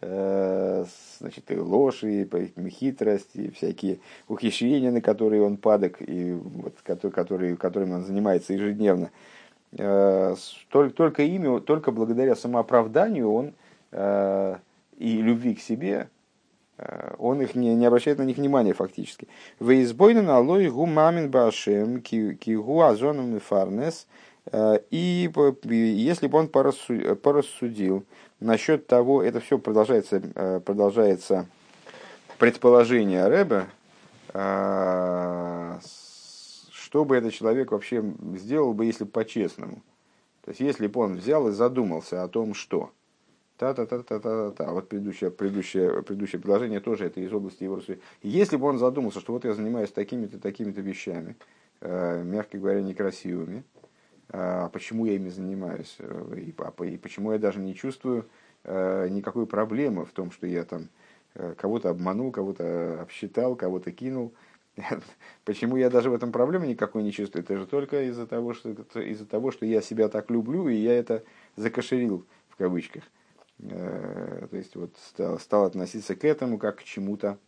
э, 0.00 0.84
значит, 1.18 1.50
и 1.50 1.56
ложь, 1.56 2.04
и 2.04 2.28
хитрость, 2.68 3.30
и 3.34 3.50
всякие 3.50 3.98
ухищрения, 4.28 4.90
на 4.90 5.00
которые 5.00 5.42
он 5.42 5.56
падок, 5.56 5.96
и 6.00 6.32
вот, 6.32 6.74
которые, 6.82 7.56
которыми 7.56 7.94
он 7.94 8.04
занимается 8.04 8.52
ежедневно. 8.52 9.10
Э, 9.72 10.34
только, 10.68 10.94
только 10.94 11.22
ими, 11.22 11.60
только 11.60 11.92
благодаря 11.92 12.34
самооправданию 12.34 13.30
он 13.30 13.52
и 14.98 15.22
любви 15.22 15.54
к 15.54 15.60
себе, 15.60 16.08
он 17.18 17.40
их 17.40 17.54
не, 17.54 17.74
не 17.74 17.86
обращает 17.86 18.18
на 18.18 18.24
них 18.24 18.36
внимания 18.36 18.72
фактически. 18.72 19.28
Выизбойнен 19.60 20.28
алой 20.28 20.68
гу 20.70 20.86
мамин 20.86 21.30
башем 21.30 22.02
ки 22.02 22.54
гу 22.54 22.80
азоном 22.80 23.38
фарнес– 23.40 24.06
Э, 24.52 24.78
и 24.90 25.30
если 25.64 26.26
бы 26.26 26.38
он 26.38 26.48
порассудил 26.48 28.04
насчет 28.40 28.86
того, 28.86 29.22
это 29.22 29.40
все 29.40 29.58
продолжается, 29.58 30.22
э, 30.34 30.60
продолжается 30.60 31.46
предположение 32.38 33.26
Рэбе, 33.26 33.66
э, 34.32 35.78
что 36.70 37.04
бы 37.04 37.16
этот 37.16 37.32
человек 37.32 37.72
вообще 37.72 38.04
сделал 38.34 38.74
бы, 38.74 38.84
если 38.84 39.04
по-честному. 39.04 39.82
То 40.44 40.50
есть, 40.50 40.60
если 40.60 40.86
бы 40.86 41.00
он 41.00 41.16
взял 41.16 41.48
и 41.48 41.52
задумался 41.52 42.22
о 42.22 42.28
том, 42.28 42.54
что 42.54 42.90
та-та-та-та-та-та, 43.58 44.72
вот 44.72 44.88
предыдущее, 44.88 45.30
предыдущее, 45.30 46.02
предыдущее 46.02 46.40
предложение 46.40 46.80
тоже 46.80 47.06
это 47.06 47.20
из 47.20 47.32
области 47.32 47.64
его 47.64 47.76
рассуждения. 47.76 48.02
Если 48.22 48.56
бы 48.56 48.66
он 48.66 48.78
задумался, 48.78 49.20
что 49.20 49.32
вот 49.32 49.44
я 49.44 49.54
занимаюсь 49.54 49.90
такими-то, 49.90 50.38
такими-то 50.38 50.80
вещами, 50.80 51.36
мягко 51.80 52.58
говоря, 52.58 52.82
некрасивыми, 52.82 53.64
а 54.36 54.68
почему 54.70 55.06
я 55.06 55.14
ими 55.14 55.28
занимаюсь, 55.28 55.96
э, 56.00 56.38
и, 56.38 56.96
почему 56.96 57.32
я 57.32 57.38
даже 57.38 57.60
не 57.60 57.74
чувствую 57.74 58.26
э, 58.64 59.08
никакой 59.08 59.46
проблемы 59.46 60.04
в 60.04 60.10
том, 60.10 60.32
что 60.32 60.46
я 60.46 60.64
там 60.64 60.88
э, 61.34 61.54
кого-то 61.56 61.90
обманул, 61.90 62.32
кого-то 62.32 63.00
обсчитал, 63.00 63.54
кого-то 63.54 63.92
кинул. 63.92 64.32
Почему 65.44 65.76
я 65.76 65.88
даже 65.88 66.10
в 66.10 66.14
этом 66.14 66.32
проблемы 66.32 66.66
никакой 66.66 67.04
не 67.04 67.12
чувствую? 67.12 67.44
Это 67.44 67.56
же 67.56 67.66
только 67.66 68.08
из-за 68.08 68.26
того, 68.26 68.54
что, 68.54 68.70
из-за 69.00 69.24
того, 69.24 69.52
что 69.52 69.66
я 69.66 69.80
себя 69.80 70.08
так 70.08 70.30
люблю, 70.30 70.68
и 70.68 70.74
я 70.74 70.94
это 70.94 71.22
закошерил 71.54 72.26
в 72.48 72.56
кавычках. 72.56 73.04
То 73.60 74.48
есть 74.52 74.76
вот 74.76 74.90
стал, 75.08 75.38
стал 75.38 75.64
относиться 75.64 76.14
к 76.14 76.24
этому 76.24 76.58
как 76.58 76.78
к 76.78 76.82
чему-то 76.82 77.38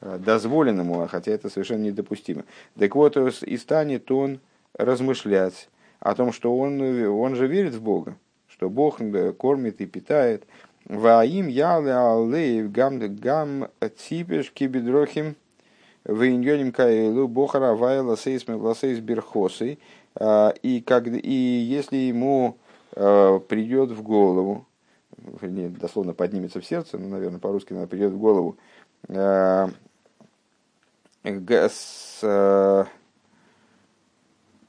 дозволенному, 0.00 1.00
а 1.00 1.08
хотя 1.08 1.32
это 1.32 1.48
совершенно 1.48 1.82
недопустимо. 1.82 2.44
Так 2.78 2.94
вот, 2.94 3.16
и 3.16 3.56
станет 3.56 4.10
он 4.10 4.40
размышлять 4.74 5.68
о 6.00 6.14
том, 6.14 6.32
что 6.32 6.56
он, 6.56 6.80
он 6.80 7.34
же 7.36 7.46
верит 7.46 7.74
в 7.74 7.82
Бога, 7.82 8.16
что 8.48 8.68
Бог 8.68 9.00
кормит 9.38 9.80
и 9.80 9.86
питает, 9.86 10.44
Ваим 10.86 11.48
яле 11.48 11.94
алеев 11.94 12.70
гам 12.70 13.00
гам 13.16 13.68
ципеш 13.96 14.50
кибидрохим 14.50 15.34
вейньоним 16.04 16.72
каэлу 16.72 17.26
бохара 17.26 17.72
вайла 17.72 18.16
сейс 18.16 18.46
мегласейс 18.46 18.98
берхосы. 18.98 19.78
И, 20.62 20.84
как, 20.86 21.06
и 21.06 21.32
если 21.32 21.96
ему 21.96 22.58
придет 22.92 23.92
в 23.92 24.02
голову, 24.02 24.66
вернее, 25.40 25.68
дословно 25.68 26.14
поднимется 26.14 26.60
в 26.60 26.66
сердце, 26.66 26.98
но, 26.98 27.08
наверное, 27.08 27.40
по-русски 27.40 27.72
надо 27.72 27.86
придет 27.86 28.12
в 28.12 28.18
голову, 28.18 28.56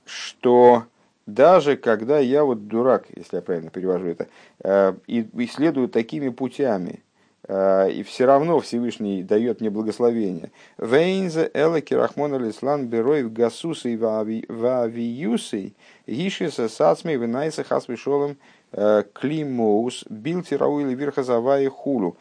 что 0.05 0.85
даже 1.25 1.75
когда 1.75 2.19
я 2.19 2.43
вот 2.43 2.67
дурак, 2.67 3.07
если 3.15 3.37
я 3.37 3.41
правильно 3.41 3.71
перевожу 3.71 4.07
это, 4.07 4.27
э, 4.63 4.93
и 5.07 5.27
исследую 5.45 5.89
такими 5.89 6.29
путями, 6.29 7.01
э, 7.47 7.91
и 7.91 8.03
все 8.03 8.25
равно 8.25 8.59
Всевышний 8.59 9.23
дает 9.23 9.59
мне 9.59 9.71
благословение. 9.71 10.51
Вейнзе 10.77 11.49
элаки 11.53 11.95
рахмон 11.95 12.35
алислан 12.35 12.87
бероев 12.87 13.33
гасусы 13.33 13.97
вавиюсы 13.97 15.73
гишиса 16.05 16.69
сацми 16.69 17.13
винайса 17.13 17.63
хасвишолом 17.63 18.31
э, 18.31 18.35
климоус 18.71 20.05
билти 20.09 20.55
рауили 20.55 20.95
верхазавай 20.95 21.67
хулу. 21.67 22.17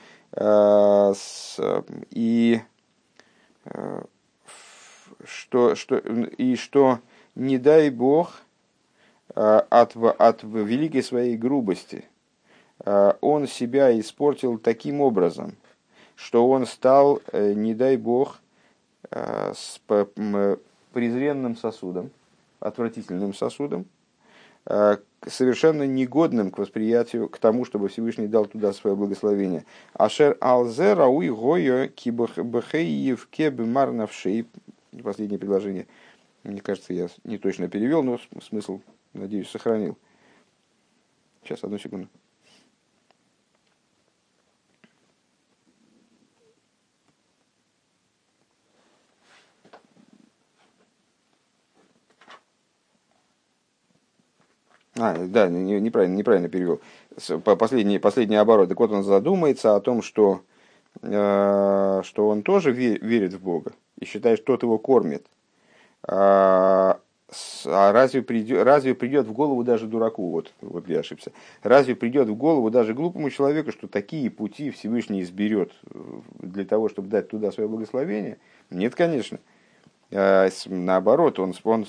И 2.11 2.61
что, 5.25 5.75
что, 5.75 5.97
и 5.97 6.57
что 6.57 6.99
не 7.35 7.59
дай 7.59 7.91
Бог, 7.91 8.45
Э, 9.37 9.63
от, 9.69 9.97
от 9.97 10.43
великой 10.45 11.03
своей 11.03 11.37
грубости 11.37 12.05
э, 12.85 13.15
он 13.21 13.49
себя 13.49 13.99
испортил 13.99 14.59
таким 14.59 15.01
образом, 15.01 15.57
что 16.15 16.49
он 16.49 16.67
стал, 16.67 17.21
э, 17.33 17.53
не 17.55 17.75
дай 17.75 17.97
бог, 17.97 18.41
с 19.11 19.81
презренным 20.93 21.57
сосудом, 21.57 22.11
отвратительным 22.59 23.35
сосудом, 23.35 23.85
совершенно 25.29 25.85
негодным 25.87 26.51
к 26.51 26.59
восприятию, 26.59 27.29
к 27.29 27.39
тому, 27.39 27.65
чтобы 27.65 27.89
Всевышний 27.89 28.27
дал 28.27 28.47
туда 28.47 28.73
свое 28.73 28.97
благословение. 28.97 29.65
Ашер 29.95 30.37
алзе 30.41 30.95
рауи 30.95 31.29
гойо 31.29 31.89
кибахеев 31.89 33.27
кеб 33.31 33.61
марнавшей. 33.61 34.47
Последнее 35.03 35.39
предложение. 35.39 35.87
Мне 36.43 36.61
кажется, 36.61 36.93
я 36.93 37.09
не 37.25 37.39
точно 37.39 37.69
перевел, 37.69 38.03
но 38.03 38.19
смысл 38.43 38.81
Надеюсь, 39.15 39.49
сохранил. 39.49 39.97
Сейчас, 41.45 41.63
одну 41.63 41.79
секунду. 41.79 42.09
А, 54.97 55.15
да, 55.27 55.49
неправильно, 55.49 56.15
неправильно 56.17 56.49
перевел. 56.49 56.81
Последний, 57.43 57.99
последний 57.99 58.37
оборот. 58.37 58.69
Так 58.69 58.79
вот 58.79 58.93
он 58.93 59.03
задумается 59.03 59.75
о 59.75 59.81
том, 59.81 60.03
что, 60.03 60.43
э, 61.03 62.01
что 62.05 62.29
он 62.29 62.43
тоже 62.43 62.73
верит 62.73 63.35
в 63.35 63.41
Бога 63.41 63.73
и 63.99 64.05
считает, 64.05 64.39
что 64.39 64.53
тот 64.53 64.63
его 64.63 64.79
кормит. 64.79 65.27
А, 66.07 67.01
а 67.67 67.93
разве 67.93 68.23
придет, 68.23 68.63
разве 68.65 68.95
придет 68.95 69.27
в 69.27 69.33
голову 69.33 69.65
даже 69.65 69.87
дураку, 69.87 70.31
вот, 70.31 70.53
вот 70.61 70.89
я 70.89 71.01
ошибся, 71.01 71.33
разве 71.63 71.97
придет 71.97 72.29
в 72.29 72.35
голову 72.37 72.71
даже 72.71 72.95
глупому 72.95 73.31
человеку, 73.31 73.73
что 73.73 73.89
такие 73.89 74.31
пути 74.31 74.71
Всевышний 74.71 75.23
изберет 75.23 75.73
э, 75.91 75.99
для 76.41 76.65
того, 76.65 76.89
чтобы 76.89 77.09
дать 77.09 77.29
туда 77.29 77.51
свое 77.51 77.69
благословение? 77.69 78.39
Нет, 78.71 78.95
конечно. 78.95 79.39
А, 79.39 79.54
наоборот, 80.67 81.39
он, 81.41 81.55
он, 81.65 81.87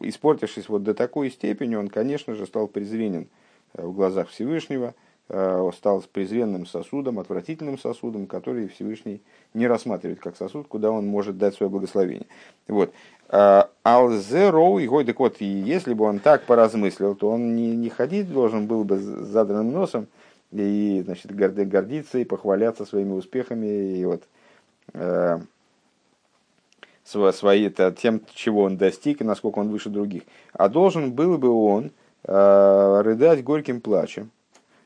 испортившись 0.00 0.68
вот 0.68 0.82
до 0.82 0.94
такой 0.94 1.30
степени, 1.30 1.74
он, 1.74 1.88
конечно 1.88 2.34
же, 2.34 2.46
стал 2.46 2.68
презренен 2.68 3.28
э, 3.74 3.86
в 3.86 3.94
глазах 3.94 4.28
Всевышнего, 4.28 4.94
э, 5.30 5.70
стал 5.76 6.04
презренным 6.12 6.66
сосудом, 6.66 7.18
отвратительным 7.18 7.78
сосудом, 7.78 8.26
который 8.26 8.68
Всевышний 8.68 9.22
не 9.54 9.66
рассматривает 9.66 10.20
как 10.20 10.36
сосуд, 10.36 10.66
куда 10.68 10.90
он 10.90 11.06
может 11.06 11.38
дать 11.38 11.54
свое 11.54 11.70
благословение. 11.70 12.26
Вот. 12.68 12.92
А, 13.34 13.70
Алзероу 13.82 14.78
и 14.78 15.04
так 15.06 15.18
вот, 15.18 15.40
если 15.40 15.94
бы 15.94 16.04
он 16.04 16.18
так 16.18 16.42
поразмыслил, 16.44 17.14
то 17.14 17.30
он 17.30 17.56
не, 17.56 17.74
не 17.74 17.88
ходить 17.88 18.30
должен 18.30 18.66
был 18.66 18.84
бы 18.84 18.98
с 18.98 19.02
задранным 19.02 19.72
носом 19.72 20.06
и, 20.52 21.00
значит, 21.06 21.34
гордиться 21.34 22.18
и 22.18 22.24
похваляться 22.24 22.84
своими 22.84 23.12
успехами 23.12 23.96
и 23.96 24.04
вот 24.04 24.24
э, 24.92 25.40
свои, 27.04 27.70
тем, 27.96 28.20
чего 28.34 28.62
он 28.62 28.76
достиг 28.76 29.20
и 29.20 29.24
насколько 29.24 29.58
он 29.58 29.70
выше 29.70 29.90
других. 29.90 30.22
А 30.52 30.68
должен 30.68 31.12
был 31.12 31.38
бы 31.38 31.48
он 31.48 31.90
э, 32.24 33.02
рыдать 33.04 33.42
горьким 33.42 33.80
плачем, 33.80 34.30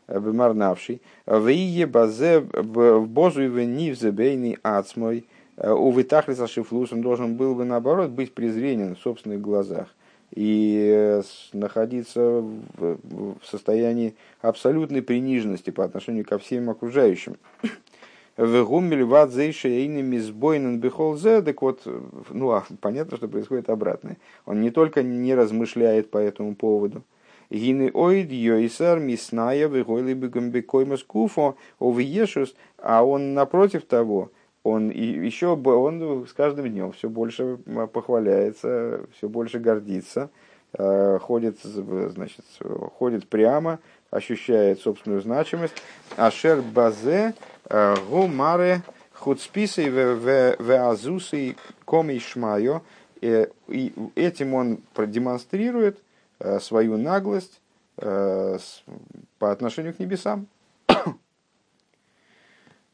бемарнавший, 0.09 1.03
в 1.27 1.49
ие 1.49 1.87
базе 1.87 2.41
в 2.41 3.07
бозу 3.07 3.43
и 3.43 3.49
в 3.49 3.59
нивзебейный 3.65 4.59
ацмой, 4.63 5.27
Э, 5.57 5.73
у 5.73 5.91
Витахлиса 5.93 6.47
Шифлус 6.47 6.93
он 6.93 7.03
должен 7.03 7.37
был 7.37 7.55
бы, 7.55 7.65
наоборот, 7.65 8.11
быть 8.11 8.35
презренен 8.35 8.95
в 8.95 9.01
собственных 9.01 9.41
глазах 9.41 9.89
и 10.35 10.91
э, 10.93 11.23
находиться 11.53 12.21
в 12.21 13.39
состоянии 13.45 14.15
абсолютной 14.41 15.03
приниженности 15.03 15.71
по 15.71 15.85
отношению 15.85 16.25
ко 16.25 16.39
всем 16.39 16.69
окружающим. 16.69 17.37
В 18.37 18.65
гуммель 18.65 19.05
вадзейшейнами 19.05 20.19
сбойнен 20.19 20.79
бихолзе, 20.79 21.41
так 21.41 21.63
вот, 21.63 21.87
ну, 22.31 22.51
а 22.51 22.65
понятно, 22.81 23.17
что 23.17 23.29
происходит 23.29 23.71
обратное. 23.71 24.19
Он 24.45 24.61
не 24.61 24.71
только 24.71 25.03
не 25.03 25.35
размышляет 25.35 26.11
по 26.11 26.19
этому 26.19 26.55
поводу, 26.55 27.03
Гины 27.51 27.91
оид 27.95 28.33
йойсар 28.33 28.99
мисная 28.99 29.69
выгойли 29.69 30.15
бы 30.15 30.29
гамбекоймас 30.29 31.03
куфо 31.03 31.57
овиешус, 31.79 32.55
а 32.79 33.05
он 33.05 33.35
напротив 33.35 33.85
того, 33.85 34.33
он 34.65 34.91
и 34.91 35.03
еще 35.03 35.55
он 35.55 36.27
с 36.27 36.33
каждым 36.33 36.69
днем 36.69 36.93
все 36.93 37.09
больше 37.09 37.59
похваляется, 37.93 39.07
все 39.17 39.29
больше 39.29 39.61
гордится, 39.61 40.31
э, 40.77 41.19
ходит, 41.23 41.61
значит, 41.63 42.45
ходит 42.99 43.29
прямо, 43.29 43.79
ощущает 44.11 44.81
собственную 44.81 45.21
значимость. 45.21 45.75
Ашер 46.17 46.63
базе 46.63 47.35
гумаре 47.69 48.83
в 50.61 50.91
азусы 50.91 51.57
коми 51.85 52.19
шмайо. 52.19 52.83
И 53.21 53.93
этим 54.15 54.55
он 54.55 54.79
продемонстрирует 54.95 55.99
свою 56.61 56.97
наглость 56.97 57.61
по 57.97 58.59
отношению 59.41 59.95
к 59.95 59.99
небесам, 59.99 60.47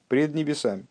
пред 0.09 0.35
небесами. 0.35 0.87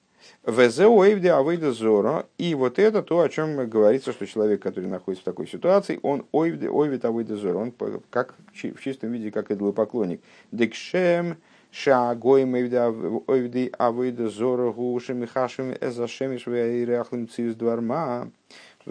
Зора. 1.72 2.26
И 2.38 2.56
вот 2.56 2.80
это 2.80 3.04
то, 3.04 3.22
о 3.22 3.30
чем 3.30 3.70
говорится, 3.70 4.12
что 4.12 4.26
человек, 4.26 4.62
который 4.62 4.90
находится 4.90 5.22
в 5.22 5.26
такой 5.26 5.48
ситуации, 5.48 6.00
он 6.02 6.26
ойвит 6.32 7.06
авейда 7.06 7.38
зора. 7.38 7.58
Он 7.58 7.74
как, 8.10 8.36
в 8.54 8.82
чистом 8.82 9.12
виде, 9.12 9.32
как 9.32 9.52
идолопоклонник. 9.52 10.22
Декшем 10.52 11.38
шаагоим 11.72 12.54
ойвде 12.54 13.72
авейда 13.78 14.30
зора 14.30 14.72
гушем 14.72 15.24
и 15.24 15.28
хашем 15.28 15.74
эзашемиш 15.80 16.46
вейряхлым 16.48 17.30
циз 17.30 17.56
дварма. 17.56 18.30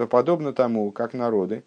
Подобно 0.09 0.53
тому, 0.53 0.91
как 0.93 1.15
народы, 1.15 1.63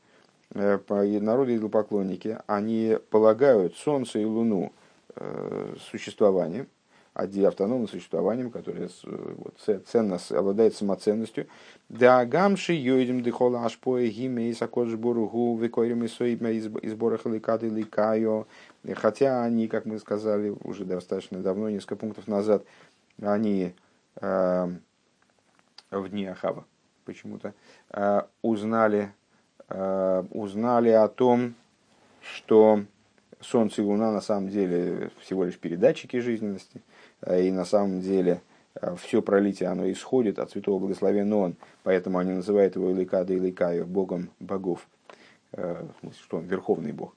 э, 0.54 0.80
народы 1.20 1.56
идолопоклонники, 1.56 2.40
они 2.48 2.98
полагают 3.10 3.76
солнце 3.76 4.20
и 4.20 4.26
луну 4.26 4.72
э, 5.16 5.76
существованием, 5.92 6.68
автономным 7.14 7.88
существованием, 7.88 8.50
которое 8.50 8.90
вот, 9.04 9.56
ценно, 9.86 10.18
обладает 10.32 10.76
самоценностью. 10.76 11.48
Да 11.90 12.26
гамши 12.26 12.74
йойдем 12.74 13.22
дыхола 13.22 13.66
ашпоя 13.66 14.08
гиме 14.08 14.50
и 14.50 14.54
сакодж 14.54 14.96
буругу 14.96 15.56
векорим 15.58 16.04
и 16.04 16.08
соима 16.08 16.50
из 16.50 16.66
сбора 16.66 17.18
халикады 17.18 17.70
ликайо. 17.70 18.48
Хотя 18.96 19.44
они, 19.44 19.68
как 19.68 19.86
мы 19.86 20.00
сказали 20.00 20.54
уже 20.64 20.86
достаточно 20.86 21.40
давно, 21.40 21.70
несколько 21.70 21.98
пунктов 21.98 22.28
назад, 22.28 22.64
они 23.22 23.74
э, 24.20 24.68
в 25.92 26.10
дни 26.10 26.26
Ахава 26.26 26.66
почему-то 27.06 27.54
э, 27.92 28.22
узнали, 28.42 29.14
э, 29.70 30.24
узнали 30.32 30.90
о 30.90 31.08
том, 31.08 31.54
что 32.22 32.84
Солнце 33.40 33.82
и 33.82 33.86
Луна 33.86 34.12
на 34.12 34.22
самом 34.22 34.50
деле 34.50 35.12
всего 35.20 35.44
лишь 35.44 35.60
передатчики 35.60 36.18
жизненности– 36.18 36.82
Э, 36.92 36.93
и 37.28 37.52
на 37.52 37.66
самом 37.66 38.02
деле 38.02 38.42
э, 38.76 38.96
все 39.02 39.22
пролитие, 39.22 39.70
оно 39.70 39.90
исходит 39.92 40.40
от 40.40 40.52
святого 40.52 40.80
благословенного 40.80 41.44
он, 41.44 41.56
поэтому 41.84 42.18
они 42.18 42.34
называют 42.34 42.76
его 42.76 42.92
Иликада 42.92 43.36
Иликаю, 43.36 43.86
богом 43.86 44.30
богов, 44.40 44.88
э, 45.54 45.86
в 46.02 46.14
что 46.14 46.38
он 46.38 46.46
верховный 46.46 46.92
бог. 46.92 47.16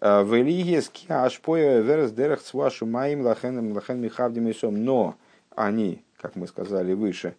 Велигески 0.00 1.04
ашпоя 1.12 1.80
верс 1.80 2.12
дерах 2.12 2.40
цвашу 2.40 2.86
маим 2.86 3.20
лахеном 3.20 3.72
лахен 3.72 4.00
михавдим 4.00 4.48
и 4.48 4.54
сом. 4.54 4.82
Но 4.82 5.16
они, 5.54 6.02
как 6.16 6.36
мы 6.36 6.46
сказали 6.46 6.94
выше, 6.94 7.34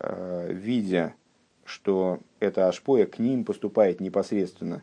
видя, 0.00 1.14
что 1.66 2.20
эта 2.40 2.68
ашпоя 2.68 3.04
к 3.04 3.18
ним 3.18 3.44
поступает 3.44 4.00
непосредственно, 4.00 4.82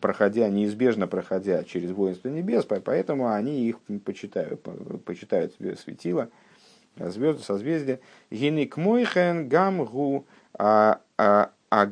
проходя, 0.00 0.48
неизбежно 0.48 1.06
проходя 1.06 1.64
через 1.64 1.90
воинство 1.90 2.28
небес, 2.28 2.64
поэтому 2.64 3.30
они 3.30 3.68
их 3.68 3.78
почитают, 4.04 4.62
почитают 5.04 5.54
светила, 5.78 6.28
звезды, 6.96 7.42
созвездия. 7.42 8.00
Гиник 8.30 8.76
мойхен 8.76 9.48
гамгу 9.48 10.24
а, 10.56 11.00
а, 11.18 11.50
а, 11.70 11.88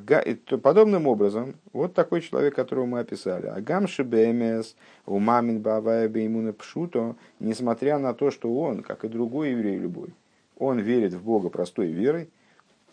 подобным 0.62 1.06
образом, 1.08 1.54
вот 1.72 1.94
такой 1.94 2.20
человек, 2.20 2.54
которого 2.54 2.86
мы 2.86 3.00
описали, 3.00 3.46
Агам 3.46 3.88
Шибемес, 3.88 4.76
Умамин 5.06 5.60
Бавая 5.60 6.08
Беймуна 6.08 6.52
Пшуто, 6.52 7.16
несмотря 7.40 7.98
на 7.98 8.14
то, 8.14 8.30
что 8.30 8.54
он, 8.56 8.82
как 8.82 9.04
и 9.04 9.08
другой 9.08 9.50
еврей 9.50 9.78
любой, 9.78 10.10
он 10.56 10.78
верит 10.78 11.14
в 11.14 11.24
Бога 11.24 11.48
простой 11.48 11.88
верой, 11.88 12.28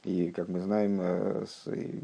и, 0.03 0.31
как 0.31 0.47
мы 0.47 0.59
знаем, 0.59 0.99
э, 1.01 1.45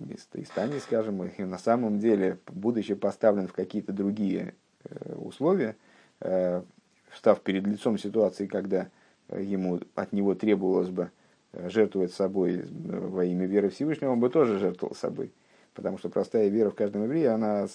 из 0.09 0.25
Таистани, 0.25 0.79
скажем, 0.79 1.29
на 1.37 1.57
самом 1.57 1.99
деле, 1.99 2.39
будучи 2.47 2.93
поставлен 2.93 3.47
в 3.47 3.53
какие-то 3.53 3.93
другие 3.93 4.53
э, 4.83 5.15
условия, 5.15 5.75
э, 6.19 6.61
встав 7.09 7.41
перед 7.41 7.65
лицом 7.65 7.97
ситуации, 7.97 8.47
когда 8.47 8.87
ему 9.29 9.79
от 9.95 10.11
него 10.13 10.35
требовалось 10.35 10.89
бы 10.89 11.09
жертвовать 11.53 12.13
собой 12.13 12.65
во 12.69 13.23
имя 13.23 13.45
веры 13.45 13.69
Всевышнего, 13.69 14.11
он 14.11 14.19
бы 14.19 14.29
тоже 14.29 14.59
жертвовал 14.59 14.93
собой. 14.93 15.31
Потому 15.73 15.97
что 15.97 16.09
простая 16.09 16.49
вера 16.49 16.69
в 16.69 16.75
каждом 16.75 17.03
еврее, 17.03 17.29
она 17.29 17.67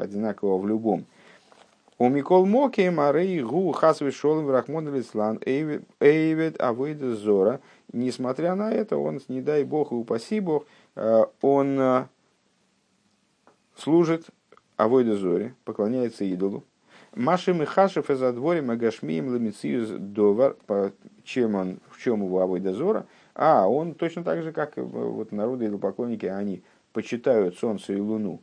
одинакова 0.00 0.58
в 0.58 0.66
любом. 0.66 1.04
У 1.98 2.08
Микол 2.08 2.46
Моки 2.46 2.88
Марей 2.88 3.42
Гу 3.42 3.72
Хасвы 3.72 4.10
Шолым 4.10 4.50
Рахмон 4.50 4.94
Лислан 4.94 5.40
Эйвет 5.44 6.60
Авойда 6.60 7.16
Зора– 7.16 7.60
несмотря 7.96 8.54
на 8.54 8.70
это, 8.70 8.96
он, 8.98 9.20
не 9.28 9.40
дай 9.40 9.64
бог 9.64 9.90
и 9.90 9.94
упаси 9.94 10.40
бог, 10.40 10.66
э, 10.94 11.24
он 11.40 11.80
э, 11.80 12.06
служит 13.76 14.26
Авойда 14.76 15.16
Зоре, 15.16 15.54
поклоняется 15.64 16.24
идолу. 16.24 16.64
Машим 17.14 17.62
и 17.62 17.64
Хашев 17.64 18.10
из 18.10 18.20
дворе 18.20 18.60
Агашмием 18.60 19.28
Ламициюс 19.28 19.88
Довар, 19.88 20.56
чем 21.24 21.54
он, 21.54 21.78
в 21.88 21.98
чем 21.98 22.22
его 22.22 22.40
Авойда 22.40 22.74
Зора, 22.74 23.06
а 23.34 23.66
он 23.66 23.94
точно 23.94 24.22
так 24.22 24.42
же, 24.42 24.52
как 24.52 24.76
э, 24.76 24.82
вот 24.82 25.32
народы 25.32 25.66
идолопоклонники, 25.66 26.26
они 26.26 26.62
почитают 26.92 27.56
Солнце 27.56 27.94
и 27.94 28.00
Луну, 28.00 28.40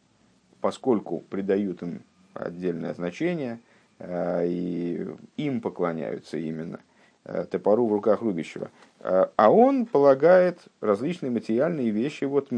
поскольку 0.60 1.20
придают 1.20 1.82
им 1.84 2.01
отдельное 2.34 2.93
значение, 2.93 3.60
и 3.99 5.08
им 5.38 5.62
поклоняются 5.62 6.38
именно– 6.38 6.80
топору 7.26 7.88
в 7.88 7.94
руках 7.94 8.22
рубящего. 8.22 8.70
Э, 9.00 9.28
а 9.36 9.52
он 9.52 9.86
полагает 9.86 10.60
различные 10.82 11.32
материальные 11.32 11.90
вещи, 11.90 12.26
вот, 12.26 12.50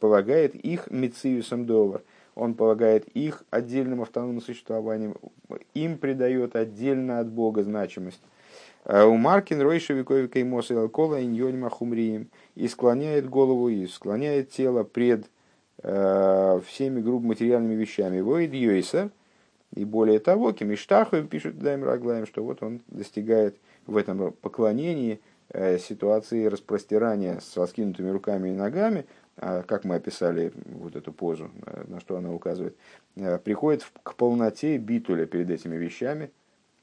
полагает 0.00 0.54
их 0.54 0.90
мециусом 0.90 1.66
доллар. 1.66 2.02
Он 2.34 2.54
полагает 2.54 3.06
их 3.08 3.44
отдельным 3.50 4.02
автономным 4.02 4.40
существованием, 4.40 5.14
им 5.74 5.98
придает 5.98 6.56
отдельно 6.56 7.20
от 7.20 7.28
Бога 7.28 7.62
значимость. 7.62 8.20
Э, 8.84 9.04
у 9.04 9.16
Маркин 9.16 9.60
Ройшевиковика 9.60 10.38
и 10.38 10.44
Моса 10.44 10.80
Алкола 10.80 11.20
и 11.20 11.68
Хумрием 11.70 12.28
и 12.54 12.68
склоняет 12.68 13.28
голову, 13.28 13.68
и 13.68 13.86
склоняет 13.86 14.50
тело 14.50 14.84
пред 14.84 15.26
всеми 15.82 17.02
грубо 17.02 17.26
материальными 17.26 17.74
вещами. 17.74 18.20
Воид 18.20 18.54
Йойса, 18.54 19.10
и 19.74 19.84
более 19.84 20.18
того, 20.18 20.52
Кемиштаху 20.52 21.22
пишет 21.24 21.58
Дайм 21.58 21.84
Раглаем, 21.84 22.26
что 22.26 22.42
вот 22.42 22.62
он 22.62 22.80
достигает 22.86 23.56
в 23.86 23.96
этом 23.96 24.32
поклонении 24.32 25.20
э, 25.50 25.78
ситуации 25.78 26.46
распростирания 26.46 27.40
с 27.40 27.56
раскинутыми 27.56 28.10
руками 28.10 28.50
и 28.50 28.52
ногами, 28.52 29.06
а, 29.36 29.62
как 29.62 29.84
мы 29.84 29.96
описали 29.96 30.52
вот 30.66 30.96
эту 30.96 31.12
позу, 31.12 31.50
э, 31.66 31.84
на 31.88 32.00
что 32.00 32.16
она 32.16 32.32
указывает, 32.32 32.76
э, 33.16 33.38
приходит 33.38 33.84
к 34.02 34.14
полноте 34.14 34.78
битуля 34.78 35.26
перед 35.26 35.50
этими 35.50 35.76
вещами, 35.76 36.30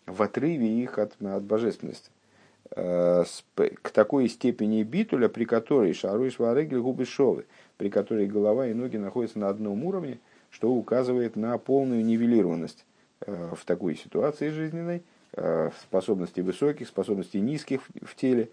в 0.05 0.21
отрыве 0.21 0.67
их 0.67 0.97
от, 0.99 1.21
от 1.21 1.43
божественности. 1.43 2.09
К 2.73 3.89
такой 3.93 4.29
степени 4.29 4.83
битуля, 4.83 5.27
при 5.27 5.43
которой 5.43 5.91
шару 5.91 6.23
и 6.23 6.29
шварегли 6.29 6.79
губы 6.79 7.03
шовы, 7.03 7.45
при 7.77 7.89
которой 7.89 8.27
голова 8.27 8.65
и 8.65 8.73
ноги 8.73 8.95
находятся 8.95 9.39
на 9.39 9.49
одном 9.49 9.83
уровне, 9.83 10.19
что 10.51 10.71
указывает 10.71 11.35
на 11.35 11.57
полную 11.57 12.05
нивелированность 12.05 12.85
в 13.19 13.59
такой 13.65 13.97
ситуации 13.97 14.49
жизненной, 14.49 15.03
способностей 15.81 16.41
высоких, 16.41 16.87
способностей 16.87 17.39
низких 17.39 17.81
в 18.01 18.15
теле, 18.15 18.49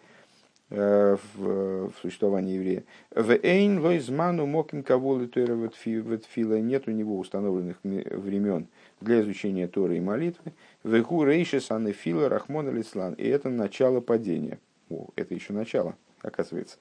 э, 0.71 1.17
в, 1.35 1.91
существовании 2.01 2.55
еврея. 2.55 2.85
В 3.11 3.33
эйн 3.43 3.81
войзману 3.81 4.47
моким 4.47 4.83
каволы 4.83 5.27
тойра 5.27 5.57
фила 5.77 6.61
нет 6.61 6.87
у 6.87 6.91
него 6.91 7.19
установленных 7.19 7.79
времен 7.83 8.69
для 9.01 9.21
изучения 9.21 9.67
Торы 9.67 9.97
и 9.97 10.01
молитвы. 10.01 10.53
В 10.83 10.95
эку 10.95 11.25
рейшес 11.25 11.69
фила 11.97 12.29
рахмон 12.29 12.69
алислан. 12.69 13.15
И 13.15 13.27
это 13.27 13.49
начало 13.49 14.01
падения. 14.01 14.59
О, 14.91 15.09
это 15.17 15.35
еще 15.35 15.53
начало, 15.53 15.97
оказывается. 16.23 16.79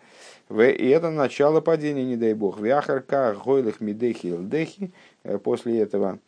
И 0.50 0.88
это 0.88 1.10
начало 1.10 1.62
падения, 1.62 2.06
не 2.06 2.18
дай 2.18 2.34
бог. 2.34 2.60
Вяхарка 2.60 3.36
гойлых 3.44 3.82
мидехи 3.82 4.28
лдехи. 4.28 4.92
Э, 5.24 5.38
после 5.38 5.80
этого 5.80 6.20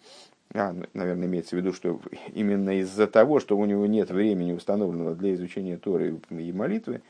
а, 0.53 0.75
наверное, 0.93 1.27
имеется 1.27 1.55
в 1.55 1.59
виду, 1.59 1.73
что 1.73 2.01
именно 2.33 2.79
из-за 2.79 3.07
того, 3.07 3.39
что 3.39 3.57
у 3.57 3.65
него 3.65 3.85
нет 3.85 4.09
времени 4.09 4.53
установленного 4.53 5.15
для 5.15 5.33
изучения 5.35 5.77
Торы 5.77 6.19
и 6.29 6.51
молитвы, 6.51 7.01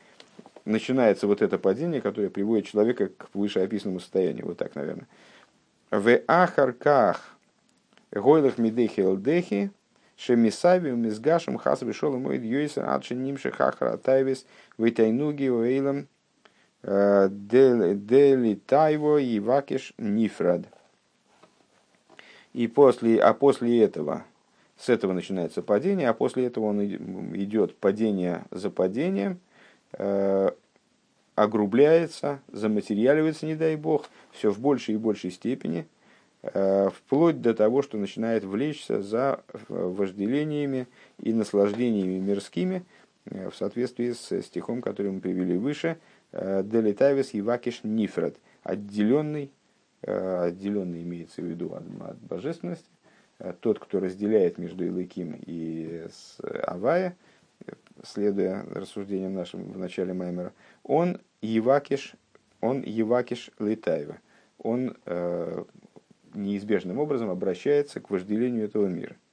начинается 0.64 1.26
вот 1.26 1.42
это 1.42 1.58
падение, 1.58 2.00
которое 2.00 2.30
приводит 2.30 2.66
человека 2.66 3.08
к 3.08 3.28
вышеописанному 3.34 4.00
состоянию. 4.00 4.46
Вот 4.46 4.58
так, 4.58 4.74
наверное. 4.74 5.06
В 5.90 6.20
ахарках 6.28 7.36
гойлах 8.12 8.58
мидехи 8.58 9.00
лдехи 9.00 9.70
шемисави 10.16 10.90
мизгашем 10.90 11.56
хас 11.56 11.82
вишол 11.82 12.18
мой 12.18 12.38
дьюиса 12.38 12.94
адши 12.94 13.14
нимши 13.14 13.50
хахара 13.50 13.96
тайвис 13.96 14.46
витайнуги 14.78 15.48
уэйлам 15.48 16.08
э, 16.82 17.28
дели 17.30 18.54
тайво 18.66 19.18
и 19.18 19.40
вакиш 19.40 19.94
нифрад. 19.98 20.62
И 22.52 22.66
после, 22.66 23.20
а 23.20 23.32
после 23.32 23.82
этого, 23.82 24.24
с 24.76 24.88
этого 24.88 25.12
начинается 25.12 25.62
падение, 25.62 26.08
а 26.08 26.14
после 26.14 26.46
этого 26.46 26.66
он 26.66 26.84
идет 26.84 27.76
падение 27.76 28.44
за 28.50 28.70
падением, 28.70 29.38
э, 29.92 30.50
огрубляется, 31.36 32.40
заматериаливается, 32.50 33.46
не 33.46 33.54
дай 33.54 33.76
бог, 33.76 34.06
все 34.32 34.50
в 34.50 34.58
большей 34.58 34.94
и 34.94 34.98
большей 34.98 35.30
степени, 35.30 35.86
э, 36.42 36.90
вплоть 36.90 37.40
до 37.40 37.54
того, 37.54 37.82
что 37.82 37.98
начинает 37.98 38.44
влечься 38.44 39.00
за 39.00 39.42
вожделениями 39.68 40.88
и 41.22 41.32
наслаждениями 41.32 42.18
мирскими, 42.18 42.84
э, 43.26 43.48
в 43.48 43.54
соответствии 43.54 44.10
с 44.10 44.42
стихом, 44.42 44.82
который 44.82 45.12
мы 45.12 45.20
привели 45.20 45.56
выше, 45.56 45.98
э, 46.32 46.64
«Делитавис 46.64 47.30
Ивакиш 47.32 47.80
Нифред», 47.84 48.36
отделенный 48.64 49.52
Э, 49.52 49.59
отделенный 50.02 51.02
имеется 51.02 51.42
в 51.42 51.44
виду 51.44 51.74
от, 51.74 51.84
от 52.02 52.18
божественности, 52.18 52.88
э, 53.38 53.52
тот, 53.60 53.78
кто 53.78 54.00
разделяет 54.00 54.58
между 54.58 54.84
Илыким 54.84 55.38
и 55.46 56.06
Авая, 56.64 57.16
следуя 58.02 58.64
рассуждениям 58.70 59.34
нашим 59.34 59.72
в 59.72 59.78
начале 59.78 60.14
Маймера, 60.14 60.52
он 60.82 61.20
Евакиш, 61.42 62.14
он 62.60 62.82
Евакиш 62.82 63.50
Литаева. 63.58 64.18
Он 64.58 64.96
э, 65.06 65.64
неизбежным 66.34 66.98
образом 66.98 67.30
обращается 67.30 68.00
к 68.00 68.10
вожделению 68.10 68.64
этого 68.64 68.86
мира– 68.86 69.16